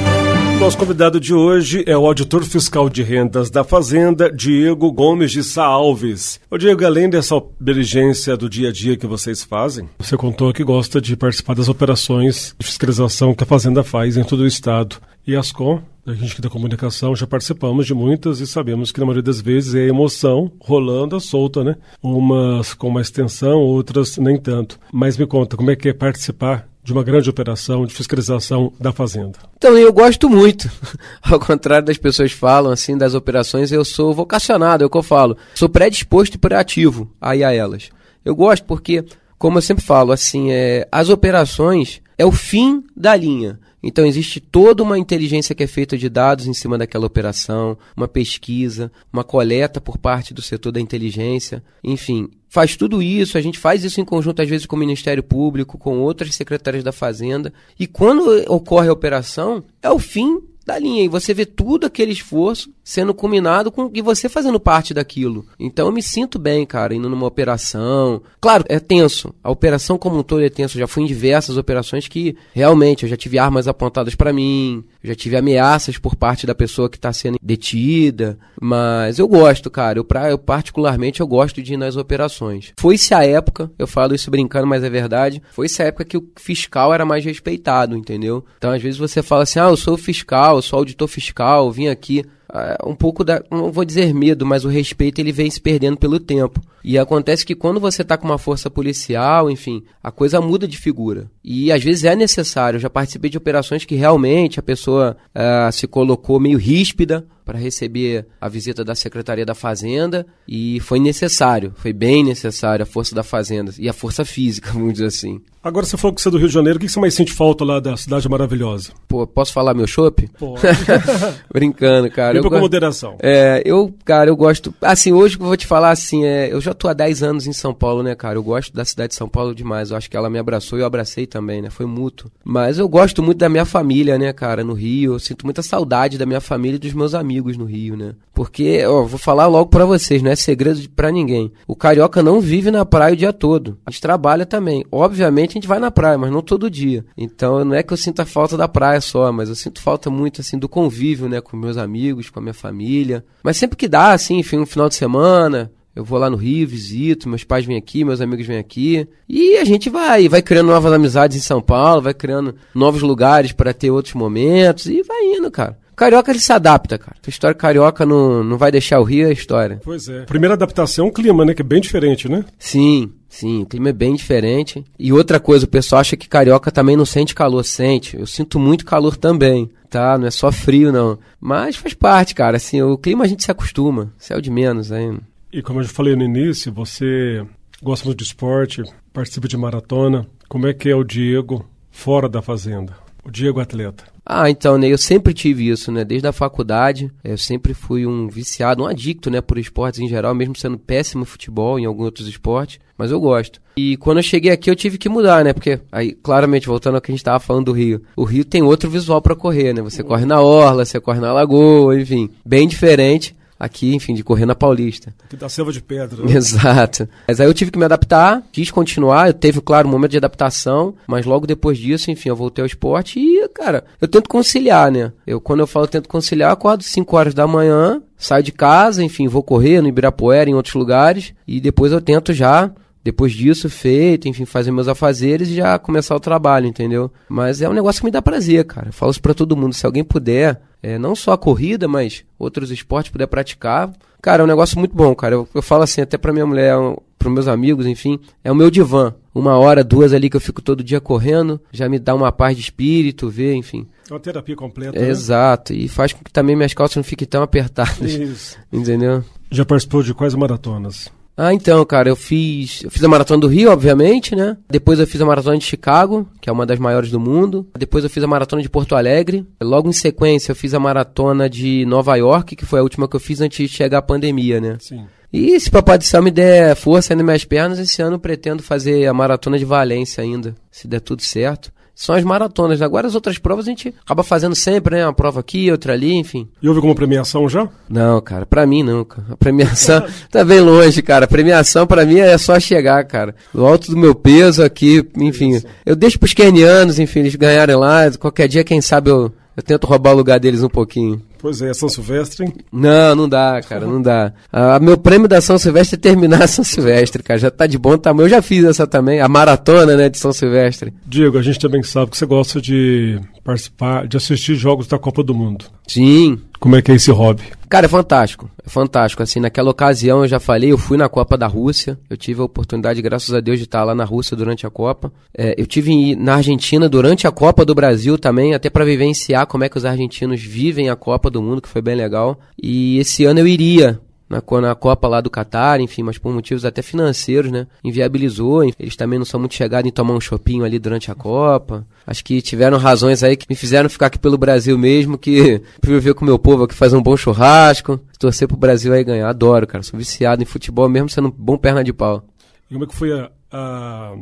Nosso 0.59 0.77
convidado 0.77 1.17
de 1.17 1.33
hoje 1.33 1.85
é 1.87 1.97
o 1.97 2.05
auditor 2.05 2.43
fiscal 2.43 2.89
de 2.89 3.01
rendas 3.01 3.49
da 3.49 3.63
Fazenda, 3.63 4.29
Diego 4.29 4.91
Gomes 4.91 5.31
de 5.31 5.41
Saalves. 5.41 6.37
O 6.51 6.57
Diego, 6.57 6.85
além 6.85 7.09
dessa 7.09 7.41
diligência 7.61 8.35
do 8.35 8.49
dia 8.49 8.67
a 8.67 8.71
dia 8.73 8.97
que 8.97 9.07
vocês 9.07 9.41
fazem, 9.41 9.87
você 9.97 10.17
contou 10.17 10.51
que 10.51 10.65
gosta 10.65 10.99
de 10.99 11.15
participar 11.15 11.55
das 11.55 11.69
operações 11.69 12.53
de 12.59 12.65
fiscalização 12.65 13.33
que 13.33 13.45
a 13.45 13.47
Fazenda 13.47 13.85
faz 13.85 14.17
em 14.17 14.23
todo 14.25 14.41
o 14.41 14.47
estado. 14.47 14.97
E 15.25 15.33
Ascom, 15.33 15.81
a 16.05 16.13
gente 16.13 16.35
que 16.35 16.41
da 16.41 16.49
comunicação 16.49 17.15
já 17.15 17.25
participamos 17.25 17.85
de 17.87 17.93
muitas 17.93 18.41
e 18.41 18.45
sabemos 18.45 18.91
que 18.91 18.99
na 18.99 19.05
maioria 19.05 19.23
das 19.23 19.39
vezes 19.39 19.75
é 19.75 19.87
emoção 19.87 20.51
rolando 20.59 21.15
a 21.15 21.21
solta, 21.21 21.63
né? 21.63 21.77
Umas 22.01 22.73
com 22.73 22.89
mais 22.89 23.09
tensão, 23.09 23.59
outras 23.59 24.17
nem 24.17 24.35
tanto. 24.35 24.77
Mas 24.91 25.17
me 25.17 25.25
conta, 25.25 25.55
como 25.55 25.71
é 25.71 25.75
que 25.77 25.87
é 25.87 25.93
participar 25.93 26.67
de 26.83 26.91
uma 26.91 27.03
grande 27.03 27.29
operação 27.29 27.85
de 27.85 27.93
fiscalização 27.93 28.73
da 28.79 28.91
fazenda? 28.91 29.39
Então, 29.57 29.77
eu 29.77 29.91
gosto 29.93 30.29
muito. 30.29 30.69
Ao 31.23 31.39
contrário 31.39 31.87
das 31.87 31.97
pessoas 31.97 32.31
falam 32.31 32.71
assim 32.71 32.97
das 32.97 33.13
operações, 33.13 33.71
eu 33.71 33.85
sou 33.85 34.13
vocacionado, 34.13 34.83
é 34.83 34.87
o 34.87 34.89
que 34.89 34.97
eu 34.97 35.03
falo. 35.03 35.37
Sou 35.55 35.69
predisposto 35.69 36.35
e 36.35 36.39
proativo 36.39 37.09
aí 37.21 37.43
a 37.43 37.53
elas. 37.53 37.89
Eu 38.25 38.35
gosto 38.35 38.65
porque, 38.65 39.03
como 39.37 39.57
eu 39.57 39.61
sempre 39.61 39.83
falo, 39.83 40.11
assim, 40.11 40.51
é, 40.51 40.87
as 40.91 41.09
operações 41.09 42.01
é 42.17 42.25
o 42.25 42.31
fim 42.31 42.83
da 42.95 43.15
linha. 43.15 43.59
Então 43.83 44.05
existe 44.05 44.39
toda 44.39 44.81
uma 44.81 44.97
inteligência 44.97 45.53
que 45.53 45.63
é 45.63 45.67
feita 45.67 45.97
de 45.97 46.07
dados 46.07 46.47
em 46.47 46.53
cima 46.53 46.77
daquela 46.77 47.05
operação, 47.05 47.77
uma 47.97 48.07
pesquisa, 48.07 48.89
uma 49.11 49.25
coleta 49.25 49.81
por 49.81 49.97
parte 49.97 50.33
do 50.33 50.41
setor 50.41 50.71
da 50.71 50.79
inteligência, 50.79 51.61
enfim, 51.83 52.29
faz 52.53 52.77
tudo 52.77 53.01
isso, 53.01 53.35
a 53.35 53.41
gente 53.41 53.57
faz 53.57 53.83
isso 53.83 53.99
em 53.99 54.05
conjunto 54.05 54.39
às 54.39 54.47
vezes 54.47 54.67
com 54.67 54.75
o 54.75 54.79
Ministério 54.79 55.23
Público, 55.23 55.75
com 55.75 55.97
outras 56.01 56.35
secretarias 56.35 56.83
da 56.83 56.91
Fazenda, 56.91 57.51
e 57.79 57.87
quando 57.87 58.29
ocorre 58.47 58.89
a 58.89 58.93
operação, 58.93 59.63
é 59.81 59.89
o 59.89 59.97
fim 59.97 60.39
da 60.63 60.77
linha. 60.77 61.03
E 61.03 61.07
você 61.07 61.33
vê 61.33 61.47
tudo 61.47 61.87
aquele 61.87 62.11
esforço 62.11 62.71
sendo 62.83 63.13
culminado 63.13 63.71
com 63.71 63.89
e 63.93 64.01
você 64.01 64.27
fazendo 64.27 64.59
parte 64.59 64.93
daquilo. 64.93 65.45
Então 65.59 65.87
eu 65.87 65.91
me 65.91 66.03
sinto 66.03 66.37
bem, 66.37 66.65
cara, 66.65 66.93
indo 66.93 67.09
numa 67.09 67.25
operação. 67.25 68.21
Claro, 68.41 68.65
é 68.67 68.79
tenso. 68.79 69.33
A 69.43 69.49
operação 69.49 69.97
como 69.97 70.17
um 70.17 70.23
todo 70.23 70.43
é 70.43 70.49
tenso. 70.49 70.75
Eu 70.75 70.81
já 70.81 70.87
fui 70.87 71.03
em 71.03 71.07
diversas 71.07 71.57
operações 71.57 72.07
que 72.07 72.35
realmente 72.53 73.03
eu 73.03 73.09
já 73.09 73.15
tive 73.15 73.39
armas 73.39 73.67
apontadas 73.67 74.15
para 74.15 74.33
mim, 74.33 74.83
já 75.03 75.15
tive 75.15 75.37
ameaças 75.37 75.97
por 75.97 76.15
parte 76.15 76.45
da 76.45 76.53
pessoa 76.53 76.89
que 76.89 76.97
está 76.97 77.13
sendo 77.13 77.37
detida. 77.41 78.37
Mas 78.61 79.19
eu 79.19 79.27
gosto, 79.27 79.69
cara. 79.69 79.99
Eu, 79.99 80.03
pra, 80.03 80.29
eu 80.29 80.37
particularmente 80.37 81.21
eu 81.21 81.27
gosto 81.27 81.61
de 81.61 81.73
ir 81.73 81.77
nas 81.77 81.95
operações. 81.95 82.73
Foi-se 82.77 83.13
a 83.13 83.23
época, 83.23 83.71
eu 83.79 83.87
falo 83.87 84.13
isso 84.13 84.29
brincando, 84.29 84.67
mas 84.67 84.83
é 84.83 84.89
verdade. 84.89 85.41
Foi-se 85.51 85.81
a 85.81 85.85
época 85.85 86.05
que 86.05 86.17
o 86.17 86.29
fiscal 86.37 86.93
era 86.93 87.05
mais 87.05 87.23
respeitado, 87.23 87.95
entendeu? 87.95 88.43
Então 88.57 88.71
às 88.71 88.81
vezes 88.81 88.99
você 88.99 89.21
fala 89.23 89.43
assim: 89.43 89.59
ah, 89.59 89.69
eu 89.69 89.77
sou 89.77 89.97
fiscal, 89.97 90.57
eu 90.57 90.61
sou 90.61 90.79
auditor 90.79 91.07
fiscal, 91.07 91.71
vim 91.71 91.87
aqui. 91.87 92.23
Uh, 92.53 92.91
um 92.91 92.95
pouco 92.95 93.23
da, 93.23 93.43
não 93.49 93.71
vou 93.71 93.83
dizer 93.83 94.13
medo, 94.13 94.45
mas 94.45 94.63
o 94.63 94.69
respeito 94.69 95.19
ele 95.19 95.31
vem 95.31 95.49
se 95.49 95.59
perdendo 95.59 95.97
pelo 95.97 96.19
tempo. 96.19 96.61
E 96.83 96.99
acontece 96.99 97.43
que 97.43 97.55
quando 97.55 97.79
você 97.79 98.03
está 98.03 98.15
com 98.15 98.25
uma 98.27 98.37
força 98.37 98.69
policial, 98.69 99.49
enfim, 99.49 99.83
a 100.03 100.11
coisa 100.11 100.39
muda 100.39 100.67
de 100.67 100.77
figura. 100.77 101.31
E 101.43 101.71
às 101.71 101.83
vezes 101.83 102.05
é 102.05 102.15
necessário. 102.15 102.77
Eu 102.77 102.81
já 102.81 102.89
participei 102.89 103.29
de 103.29 103.37
operações 103.37 103.83
que 103.83 103.95
realmente 103.95 104.59
a 104.59 104.63
pessoa 104.63 105.17
uh, 105.35 105.71
se 105.71 105.87
colocou 105.87 106.39
meio 106.39 106.57
ríspida 106.57 107.25
para 107.43 107.59
receber 107.59 108.25
a 108.39 108.47
visita 108.47 108.83
da 108.83 108.95
Secretaria 108.95 109.45
da 109.45 109.53
Fazenda 109.53 110.25
e 110.47 110.79
foi 110.79 110.99
necessário, 110.99 111.73
foi 111.75 111.93
bem 111.93 112.23
necessário 112.23 112.83
a 112.83 112.85
força 112.85 113.13
da 113.13 113.23
Fazenda 113.23 113.71
e 113.77 113.89
a 113.89 113.93
força 113.93 114.23
física, 114.23 114.71
vamos 114.73 114.93
dizer 114.93 115.07
assim. 115.07 115.41
Agora 115.63 115.85
você 115.85 115.95
falou 115.95 116.13
que 116.13 116.21
você 116.21 116.27
é 116.27 116.31
do 116.31 116.37
Rio 116.37 116.47
de 116.49 116.53
Janeiro, 116.53 116.77
o 116.77 116.79
que 116.79 116.89
você 116.89 116.99
mais 116.99 117.13
sente 117.13 117.31
falta 117.31 117.63
lá 117.63 117.79
da 117.79 117.95
cidade 117.95 118.27
maravilhosa? 118.27 118.91
Pô, 119.07 119.25
posso 119.25 119.53
falar 119.53 119.73
meu 119.73 119.87
chopp? 119.87 120.29
Pode. 120.37 120.61
Brincando, 121.53 122.11
cara. 122.11 122.37
Eu 122.37 122.43
com 122.43 122.59
moderação. 122.59 123.15
É, 123.21 123.61
eu, 123.65 123.93
cara, 124.03 124.29
eu 124.29 124.35
gosto. 124.35 124.73
Assim, 124.81 125.13
hoje 125.13 125.37
eu 125.39 125.45
vou 125.45 125.55
te 125.55 125.65
falar 125.65 125.91
assim, 125.91 126.25
é, 126.25 126.51
eu 126.51 126.59
já 126.59 126.73
tô 126.73 126.89
há 126.89 126.93
10 126.93 127.23
anos 127.23 127.47
em 127.47 127.53
São 127.53 127.73
Paulo, 127.73 128.03
né, 128.03 128.13
cara? 128.13 128.37
Eu 128.37 128.43
gosto 128.43 128.73
da 128.73 128.83
cidade 128.83 129.09
de 129.09 129.15
São 129.15 129.29
Paulo 129.29 129.55
demais. 129.55 129.91
Eu 129.91 129.95
acho 129.95 130.09
que 130.09 130.17
ela 130.17 130.29
me 130.29 130.37
abraçou 130.37 130.77
e 130.77 130.81
eu 130.81 130.85
abracei 130.85 131.25
também, 131.33 131.63
né? 131.63 131.69
Foi 131.71 131.87
mútuo. 131.87 132.29
Mas 132.43 132.77
eu 132.77 132.87
gosto 132.87 133.23
muito 133.23 133.39
da 133.39 133.49
minha 133.49 133.65
família, 133.65 134.19
né, 134.19 134.31
cara, 134.31 134.63
no 134.63 134.73
Rio. 134.73 135.13
Eu 135.13 135.19
sinto 135.19 135.45
muita 135.45 135.63
saudade 135.63 136.17
da 136.17 136.25
minha 136.27 136.39
família 136.39 136.75
e 136.75 136.79
dos 136.79 136.93
meus 136.93 137.15
amigos 137.15 137.57
no 137.57 137.65
Rio, 137.65 137.97
né? 137.97 138.13
Porque, 138.33 138.85
ó, 138.85 139.03
vou 139.03 139.17
falar 139.17 139.47
logo 139.47 139.69
para 139.69 139.85
vocês, 139.85 140.21
não 140.21 140.29
é 140.29 140.35
segredo 140.35 140.87
para 140.95 141.11
ninguém. 141.11 141.51
O 141.67 141.75
carioca 141.75 142.21
não 142.21 142.39
vive 142.39 142.69
na 142.69 142.85
praia 142.85 143.13
o 143.13 143.17
dia 143.17 143.33
todo. 143.33 143.79
A 143.85 143.89
gente 143.91 144.01
trabalha 144.01 144.45
também. 144.45 144.85
Obviamente 144.91 145.51
a 145.51 145.53
gente 145.53 145.67
vai 145.67 145.79
na 145.79 145.89
praia, 145.89 146.17
mas 146.17 146.31
não 146.31 146.41
todo 146.41 146.69
dia. 146.69 147.03
Então 147.17 147.65
não 147.65 147.73
é 147.73 147.81
que 147.81 147.91
eu 147.91 147.97
sinta 147.97 148.25
falta 148.25 148.55
da 148.55 148.67
praia 148.67 149.01
só, 149.01 149.31
mas 149.31 149.49
eu 149.49 149.55
sinto 149.55 149.81
falta 149.81 150.09
muito, 150.09 150.41
assim, 150.41 150.57
do 150.57 150.69
convívio, 150.69 151.27
né, 151.27 151.41
com 151.41 151.57
meus 151.57 151.77
amigos, 151.77 152.29
com 152.29 152.39
a 152.39 152.41
minha 152.43 152.53
família. 152.53 153.25
Mas 153.41 153.57
sempre 153.57 153.75
que 153.75 153.87
dá, 153.87 154.11
assim, 154.11 154.37
enfim, 154.37 154.59
um 154.59 154.65
final 154.65 154.87
de 154.87 154.95
semana, 154.95 155.71
eu 155.95 156.03
vou 156.03 156.17
lá 156.17 156.29
no 156.29 156.37
Rio, 156.37 156.67
visito, 156.67 157.29
meus 157.29 157.43
pais 157.43 157.65
vêm 157.65 157.77
aqui, 157.77 158.03
meus 158.03 158.19
amigos 158.19 158.47
vêm 158.47 158.57
aqui. 158.57 159.07
E 159.29 159.57
a 159.57 159.63
gente 159.63 159.89
vai, 159.89 160.27
vai 160.27 160.41
criando 160.41 160.67
novas 160.67 160.91
amizades 160.91 161.37
em 161.37 161.41
São 161.41 161.61
Paulo, 161.61 162.01
vai 162.01 162.13
criando 162.13 162.55
novos 162.73 163.01
lugares 163.01 163.51
para 163.51 163.73
ter 163.73 163.91
outros 163.91 164.15
momentos 164.15 164.87
e 164.87 165.03
vai 165.03 165.23
indo, 165.25 165.51
cara. 165.51 165.77
O 165.91 165.95
carioca 165.95 166.31
ele 166.31 166.39
se 166.39 166.51
adapta, 166.51 166.97
cara. 166.97 167.15
A 167.23 167.29
história 167.29 167.55
carioca 167.55 168.03
não, 168.03 168.43
não 168.43 168.57
vai 168.57 168.71
deixar 168.71 168.99
o 168.99 169.03
Rio 169.03 169.27
é 169.27 169.29
a 169.29 169.33
história. 169.33 169.79
Pois 169.83 170.07
é. 170.07 170.23
Primeira 170.23 170.55
adaptação 170.55 171.05
é 171.05 171.07
um 171.07 171.11
clima, 171.11 171.45
né? 171.45 171.53
Que 171.53 171.61
é 171.61 171.65
bem 171.65 171.79
diferente, 171.79 172.27
né? 172.27 172.43
Sim, 172.57 173.11
sim. 173.29 173.61
O 173.61 173.67
clima 173.67 173.89
é 173.89 173.93
bem 173.93 174.15
diferente. 174.15 174.83
E 174.97 175.13
outra 175.13 175.39
coisa, 175.39 175.65
o 175.65 175.69
pessoal 175.69 176.01
acha 176.01 176.17
que 176.17 176.27
carioca 176.27 176.71
também 176.71 176.97
não 176.97 177.05
sente 177.05 177.35
calor. 177.35 177.63
Sente. 177.63 178.17
Eu 178.17 178.25
sinto 178.25 178.57
muito 178.57 178.85
calor 178.85 179.15
também, 179.15 179.69
tá? 179.87 180.17
Não 180.17 180.25
é 180.25 180.31
só 180.31 180.51
frio, 180.51 180.91
não. 180.91 181.19
Mas 181.39 181.75
faz 181.75 181.93
parte, 181.93 182.33
cara. 182.33 182.57
Assim, 182.57 182.81
o 182.81 182.97
clima 182.97 183.23
a 183.25 183.27
gente 183.27 183.43
se 183.43 183.51
acostuma. 183.51 184.11
Céu 184.17 184.41
de 184.41 184.49
menos 184.49 184.91
ainda. 184.91 185.21
E 185.53 185.61
como 185.61 185.79
eu 185.79 185.83
já 185.83 185.89
falei 185.89 186.15
no 186.15 186.23
início, 186.23 186.73
você 186.73 187.45
gosta 187.79 188.07
muito 188.07 188.17
de 188.17 188.23
esporte, 188.23 188.81
participa 189.13 189.47
de 189.47 189.55
maratona. 189.55 190.25
Como 190.49 190.65
é 190.65 190.73
que 190.73 190.89
é 190.89 190.95
o 190.95 191.03
Diego 191.03 191.63
fora 191.91 192.27
da 192.27 192.41
fazenda? 192.41 192.95
O 193.23 193.29
Diego 193.29 193.59
atleta. 193.59 194.03
Ah, 194.25 194.49
então, 194.49 194.79
né, 194.79 194.87
eu 194.87 194.97
sempre 194.97 195.31
tive 195.31 195.69
isso, 195.69 195.91
né, 195.91 196.03
desde 196.03 196.27
a 196.27 196.31
faculdade, 196.31 197.11
eu 197.23 197.37
sempre 197.37 197.73
fui 197.75 198.07
um 198.07 198.27
viciado, 198.27 198.81
um 198.81 198.87
adicto, 198.87 199.29
né, 199.29 199.41
por 199.41 199.59
esportes 199.59 199.99
em 199.99 200.07
geral, 200.07 200.33
mesmo 200.33 200.57
sendo 200.57 200.79
péssimo 200.79 201.23
futebol 201.23 201.77
em 201.77 201.85
alguns 201.85 202.05
outros 202.05 202.27
esportes, 202.27 202.79
mas 202.97 203.11
eu 203.11 203.19
gosto. 203.19 203.61
E 203.77 203.95
quando 203.97 204.17
eu 204.17 204.23
cheguei 204.23 204.51
aqui 204.51 204.71
eu 204.71 204.75
tive 204.75 204.97
que 204.97 205.09
mudar, 205.09 205.43
né, 205.43 205.53
porque 205.53 205.79
aí, 205.91 206.13
claramente, 206.13 206.67
voltando 206.67 206.95
ao 206.95 207.01
que 207.01 207.11
a 207.11 207.13
gente 207.13 207.19
estava 207.19 207.39
falando 207.39 207.65
do 207.65 207.73
Rio, 207.73 208.01
o 208.15 208.23
Rio 208.23 208.45
tem 208.45 208.63
outro 208.63 208.89
visual 208.89 209.21
para 209.21 209.35
correr, 209.35 209.73
né, 209.73 209.81
você 209.81 210.01
corre 210.01 210.25
na 210.25 210.41
orla, 210.41 210.85
você 210.85 210.99
corre 210.99 211.19
na 211.19 211.33
lagoa, 211.33 211.99
enfim, 211.99 212.29
bem 212.45 212.67
diferente 212.67 213.35
aqui, 213.63 213.95
enfim, 213.95 214.13
de 214.13 214.23
correr 214.23 214.45
na 214.45 214.53
Paulista. 214.53 215.13
Aqui 215.23 215.37
da 215.37 215.47
selva 215.47 215.71
de 215.71 215.81
pedra. 215.81 216.21
Né? 216.21 216.33
Exato. 216.35 217.07
Mas 217.25 217.39
aí 217.39 217.47
eu 217.47 217.53
tive 217.53 217.71
que 217.71 217.79
me 217.79 217.85
adaptar, 217.85 218.43
quis 218.51 218.69
continuar, 218.69 219.27
eu 219.27 219.33
teve, 219.33 219.61
claro, 219.61 219.87
um 219.87 219.91
momento 219.91 220.11
de 220.11 220.17
adaptação, 220.17 220.93
mas 221.07 221.25
logo 221.25 221.47
depois 221.47 221.77
disso, 221.77 222.11
enfim, 222.11 222.27
eu 222.27 222.35
voltei 222.35 222.61
ao 222.61 222.67
esporte 222.67 223.19
e, 223.19 223.47
cara, 223.49 223.85
eu 224.01 224.07
tento 224.07 224.27
conciliar, 224.27 224.91
né? 224.91 225.13
Eu, 225.25 225.39
quando 225.39 225.61
eu 225.61 225.67
falo 225.67 225.87
tento 225.87 226.09
conciliar, 226.09 226.49
eu 226.49 226.53
acordo 226.53 226.83
5 226.83 227.15
horas 227.15 227.33
da 227.33 227.47
manhã, 227.47 228.01
saio 228.17 228.43
de 228.43 228.51
casa, 228.51 229.01
enfim, 229.01 229.29
vou 229.29 229.41
correr 229.41 229.81
no 229.81 229.87
Ibirapuera, 229.87 230.49
em 230.49 230.55
outros 230.55 230.75
lugares, 230.75 231.33
e 231.47 231.61
depois 231.61 231.93
eu 231.93 232.01
tento 232.01 232.33
já 232.33 232.69
depois 233.03 233.33
disso, 233.33 233.69
feito, 233.69 234.27
enfim, 234.27 234.45
fazer 234.45 234.71
meus 234.71 234.87
afazeres 234.87 235.49
e 235.49 235.55
já 235.55 235.77
começar 235.77 236.15
o 236.15 236.19
trabalho, 236.19 236.67
entendeu? 236.67 237.11
Mas 237.27 237.61
é 237.61 237.67
um 237.67 237.73
negócio 237.73 237.99
que 237.99 238.05
me 238.05 238.11
dá 238.11 238.21
prazer, 238.21 238.63
cara. 238.65 238.87
Eu 238.89 238.93
falo 238.93 239.11
isso 239.11 239.21
pra 239.21 239.33
todo 239.33 239.57
mundo. 239.57 239.73
Se 239.73 239.85
alguém 239.85 240.03
puder, 240.03 240.61
é, 240.81 240.97
não 240.97 241.15
só 241.15 241.33
a 241.33 241.37
corrida, 241.37 241.87
mas 241.87 242.23
outros 242.39 242.71
esportes 242.71 243.11
puder 243.11 243.27
praticar, 243.27 243.91
cara, 244.21 244.41
é 244.41 244.45
um 244.45 244.47
negócio 244.47 244.79
muito 244.79 244.95
bom, 244.95 245.13
cara. 245.13 245.35
Eu, 245.35 245.47
eu 245.53 245.61
falo 245.61 245.83
assim, 245.83 246.01
até 246.01 246.17
pra 246.17 246.31
minha 246.31 246.45
mulher, 246.45 246.75
pros 247.19 247.33
meus 247.33 247.47
amigos, 247.47 247.85
enfim, 247.85 248.19
é 248.41 248.49
o 248.49 248.55
meu 248.55 248.71
divã. 248.71 249.13
Uma 249.35 249.57
hora, 249.57 249.83
duas 249.83 250.13
ali 250.13 250.29
que 250.29 250.37
eu 250.37 250.41
fico 250.41 250.61
todo 250.61 250.83
dia 250.83 251.01
correndo, 251.01 251.59
já 251.71 251.89
me 251.89 251.99
dá 251.99 252.15
uma 252.15 252.31
paz 252.31 252.55
de 252.55 252.61
espírito, 252.61 253.29
ver, 253.29 253.55
enfim. 253.55 253.85
É 254.09 254.13
uma 254.13 254.19
terapia 254.19 254.55
completa. 254.55 254.97
É, 254.97 255.01
né? 255.01 255.09
Exato. 255.09 255.73
E 255.73 255.87
faz 255.87 256.13
com 256.13 256.23
que 256.23 256.31
também 256.31 256.55
minhas 256.55 256.73
calças 256.73 256.95
não 256.97 257.03
fiquem 257.03 257.27
tão 257.27 257.41
apertadas. 257.41 258.13
Isso. 258.13 258.57
Entendeu? 258.71 259.23
Já 259.49 259.65
participou 259.65 260.03
de 260.03 260.13
quais 260.13 260.35
maratonas? 260.35 261.11
Ah, 261.35 261.53
então, 261.53 261.83
cara, 261.85 262.09
eu 262.09 262.15
fiz. 262.15 262.83
Eu 262.83 262.91
fiz 262.91 263.03
a 263.03 263.07
maratona 263.07 263.41
do 263.41 263.47
Rio, 263.47 263.71
obviamente, 263.71 264.35
né? 264.35 264.55
Depois 264.69 264.99
eu 264.99 265.07
fiz 265.07 265.19
a 265.19 265.25
maratona 265.25 265.57
de 265.57 265.65
Chicago, 265.65 266.27
que 266.39 266.49
é 266.49 266.53
uma 266.53 266.65
das 266.65 266.77
maiores 266.77 267.09
do 267.09 267.19
mundo. 267.19 267.67
Depois 267.77 268.03
eu 268.03 268.09
fiz 268.09 268.23
a 268.23 268.27
maratona 268.27 268.61
de 268.61 268.69
Porto 268.69 268.95
Alegre. 268.95 269.45
Logo 269.61 269.89
em 269.89 269.93
sequência, 269.93 270.51
eu 270.51 270.55
fiz 270.55 270.73
a 270.73 270.79
maratona 270.79 271.49
de 271.49 271.85
Nova 271.85 272.15
York, 272.15 272.55
que 272.55 272.65
foi 272.65 272.79
a 272.79 272.83
última 272.83 273.07
que 273.07 273.15
eu 273.15 273.19
fiz 273.19 273.41
antes 273.41 273.57
de 273.67 273.75
chegar 273.75 273.97
a 273.97 274.03
pandemia, 274.03 274.61
né? 274.61 274.77
Sim. 274.79 275.05
E 275.31 275.59
se 275.59 275.71
Papai 275.71 275.97
do 275.97 276.03
Céu 276.03 276.21
me 276.21 276.29
der 276.29 276.75
força 276.75 277.15
nas 277.15 277.25
minhas 277.25 277.43
pernas, 277.43 277.79
esse 277.79 277.99
ano 278.03 278.17
eu 278.17 278.19
pretendo 278.19 278.61
fazer 278.61 279.07
a 279.07 279.13
maratona 279.13 279.57
de 279.57 279.65
Valência 279.65 280.23
ainda, 280.23 280.53
se 280.69 280.87
der 280.87 280.99
tudo 280.99 281.23
certo 281.23 281.71
são 281.95 282.15
as 282.15 282.23
maratonas. 282.23 282.81
Agora 282.81 283.07
as 283.07 283.15
outras 283.15 283.37
provas 283.37 283.65
a 283.65 283.69
gente 283.69 283.93
acaba 284.03 284.23
fazendo 284.23 284.55
sempre, 284.55 284.97
né? 284.97 285.05
Uma 285.05 285.13
prova 285.13 285.39
aqui, 285.39 285.71
outra 285.71 285.93
ali, 285.93 286.13
enfim. 286.13 286.47
E 286.61 286.67
houve 286.67 286.77
alguma 286.79 286.95
premiação 286.95 287.47
já? 287.47 287.67
Não, 287.89 288.19
cara, 288.21 288.45
pra 288.45 288.65
mim 288.65 288.83
não, 288.83 289.05
cara. 289.05 289.27
A 289.31 289.37
premiação 289.37 290.03
tá 290.31 290.43
bem 290.43 290.59
longe, 290.59 291.01
cara. 291.01 291.25
A 291.25 291.27
premiação 291.27 291.85
pra 291.85 292.05
mim 292.05 292.19
é 292.19 292.37
só 292.37 292.59
chegar, 292.59 293.03
cara. 293.05 293.35
Do 293.53 293.65
alto 293.65 293.91
do 293.91 293.97
meu 293.97 294.15
peso 294.15 294.63
aqui, 294.63 295.07
enfim. 295.15 295.51
Isso. 295.51 295.67
Eu 295.85 295.95
deixo 295.95 296.19
pros 296.19 296.33
kenianos, 296.33 296.99
enfim, 296.99 297.19
eles 297.19 297.35
ganharem 297.35 297.75
lá. 297.75 298.09
Qualquer 298.19 298.47
dia, 298.47 298.63
quem 298.63 298.81
sabe 298.81 299.09
eu, 299.09 299.31
eu 299.55 299.63
tento 299.63 299.85
roubar 299.85 300.13
o 300.13 300.17
lugar 300.17 300.39
deles 300.39 300.63
um 300.63 300.69
pouquinho. 300.69 301.21
Pois 301.43 301.61
é, 301.61 301.73
São 301.73 301.89
Silvestre, 301.89 302.45
hein? 302.45 302.53
Não, 302.71 303.13
não 303.13 303.27
dá, 303.27 303.59
cara, 303.67 303.85
não 303.85 304.01
dá. 304.01 304.31
Ah, 304.49 304.79
meu 304.79 304.97
prêmio 304.97 305.27
da 305.27 305.41
São 305.41 305.57
Silvestre 305.57 305.97
é 305.97 305.99
terminar 305.99 306.47
São 306.47 306.63
Silvestre, 306.63 307.21
cara. 307.21 307.37
Já 307.37 307.51
tá 307.51 307.67
de 307.67 307.77
bom 307.77 307.97
tamanho. 307.97 308.27
Eu 308.27 308.29
já 308.29 308.41
fiz 308.41 308.63
essa 308.63 308.87
também, 308.87 309.19
a 309.19 309.27
maratona, 309.27 309.97
né, 309.97 310.07
de 310.07 310.17
São 310.17 310.31
Silvestre. 310.31 310.93
Diego, 311.05 311.37
a 311.37 311.41
gente 311.41 311.59
também 311.59 311.83
sabe 311.83 312.11
que 312.11 312.17
você 312.17 312.25
gosta 312.25 312.61
de 312.61 313.19
participar, 313.43 314.07
de 314.07 314.15
assistir 314.15 314.55
jogos 314.55 314.87
da 314.87 314.97
Copa 314.97 315.21
do 315.21 315.35
Mundo. 315.35 315.65
Sim. 315.85 316.39
Como 316.61 316.77
é 316.77 316.81
que 316.81 316.93
é 316.93 316.95
esse 316.95 317.11
hobby? 317.11 317.43
Cara, 317.73 317.87
é 317.87 317.89
fantástico. 317.89 318.51
É 318.63 318.69
fantástico. 318.69 319.23
Assim, 319.23 319.39
naquela 319.39 319.71
ocasião 319.71 320.21
eu 320.21 320.27
já 320.27 320.39
falei, 320.39 320.71
eu 320.71 320.77
fui 320.77 320.95
na 320.95 321.09
Copa 321.09 321.35
da 321.35 321.47
Rússia. 321.47 321.97
Eu 322.07 322.15
tive 322.15 322.39
a 322.39 322.43
oportunidade, 322.43 323.01
graças 323.01 323.33
a 323.33 323.39
Deus, 323.39 323.57
de 323.57 323.63
estar 323.63 323.83
lá 323.83 323.95
na 323.95 324.03
Rússia 324.03 324.37
durante 324.37 324.67
a 324.67 324.69
Copa. 324.69 325.11
É, 325.35 325.55
eu 325.57 325.65
tive 325.65 326.15
na 326.15 326.35
Argentina 326.35 326.87
durante 326.87 327.25
a 327.25 327.31
Copa 327.31 327.65
do 327.65 327.73
Brasil 327.73 328.15
também, 328.15 328.53
até 328.53 328.69
para 328.69 328.85
vivenciar 328.85 329.47
como 329.47 329.63
é 329.63 329.69
que 329.69 329.77
os 329.77 329.85
argentinos 329.85 330.39
vivem 330.39 330.91
a 330.91 330.95
Copa 330.95 331.31
do 331.31 331.41
Mundo, 331.41 331.63
que 331.63 331.67
foi 331.67 331.81
bem 331.81 331.95
legal. 331.95 332.39
E 332.61 332.99
esse 332.99 333.25
ano 333.25 333.39
eu 333.39 333.47
iria 333.47 333.99
na, 334.29 334.41
na 334.61 334.75
Copa 334.75 335.07
lá 335.07 335.21
do 335.21 335.29
Catar, 335.29 335.79
enfim, 335.79 336.03
mas 336.03 336.17
por 336.17 336.33
motivos 336.33 336.65
até 336.65 336.81
financeiros, 336.81 337.51
né? 337.51 337.67
Inviabilizou. 337.83 338.63
Eles 338.63 338.95
também 338.95 339.19
não 339.19 339.25
são 339.25 339.39
muito 339.39 339.53
chegados 339.53 339.87
em 339.87 339.91
tomar 339.91 340.13
um 340.13 340.21
chopinho 340.21 340.63
ali 340.63 340.79
durante 340.79 341.11
a 341.11 341.15
Copa. 341.15 341.85
Acho 342.05 342.23
que 342.23 342.41
tiveram 342.41 342.77
razões 342.77 343.23
aí 343.23 343.37
que 343.37 343.45
me 343.49 343.55
fizeram 343.55 343.89
ficar 343.89 344.07
aqui 344.07 344.19
pelo 344.19 344.37
Brasil 344.37 344.77
mesmo, 344.77 345.17
que 345.17 345.61
viver 345.83 346.13
com 346.13 346.23
o 346.23 346.27
meu 346.27 346.39
povo 346.39 346.63
aqui 346.63 346.73
fazer 346.73 346.95
um 346.95 347.01
bom 347.01 347.15
churrasco, 347.15 347.99
torcer 348.17 348.47
pro 348.47 348.57
Brasil 348.57 348.93
aí 348.93 349.03
ganhar. 349.03 349.29
Adoro, 349.29 349.67
cara. 349.67 349.83
Sou 349.83 349.97
viciado 349.97 350.41
em 350.41 350.45
futebol 350.45 350.89
mesmo 350.89 351.09
sendo 351.09 351.27
um 351.27 351.31
bom 351.31 351.57
perna 351.57 351.83
de 351.83 351.93
pau. 351.93 352.23
E 352.69 352.73
como 352.73 352.85
é 352.85 352.87
que 352.87 352.95
foi 352.95 353.11
a, 353.11 353.29
a 353.51 354.15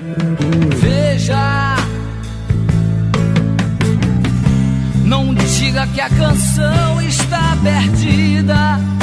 Veja, 0.76 1.74
não 5.04 5.34
diga 5.34 5.84
que 5.88 6.00
a 6.00 6.10
canção 6.10 7.02
está 7.02 7.58
perdida 7.60 8.99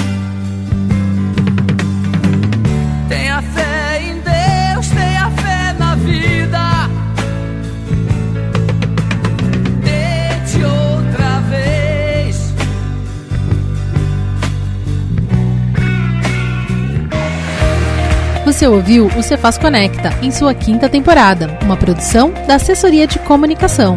Você 18.57 18.65
ouviu 18.65 19.05
o 19.05 19.21
Cefaz 19.21 19.55
Conecta 19.55 20.09
em 20.19 20.31
sua 20.31 20.51
quinta 20.51 20.89
temporada, 20.89 21.59
uma 21.61 21.77
produção 21.77 22.33
da 22.47 22.55
Assessoria 22.55 23.05
de 23.05 23.19
Comunicação. 23.19 23.95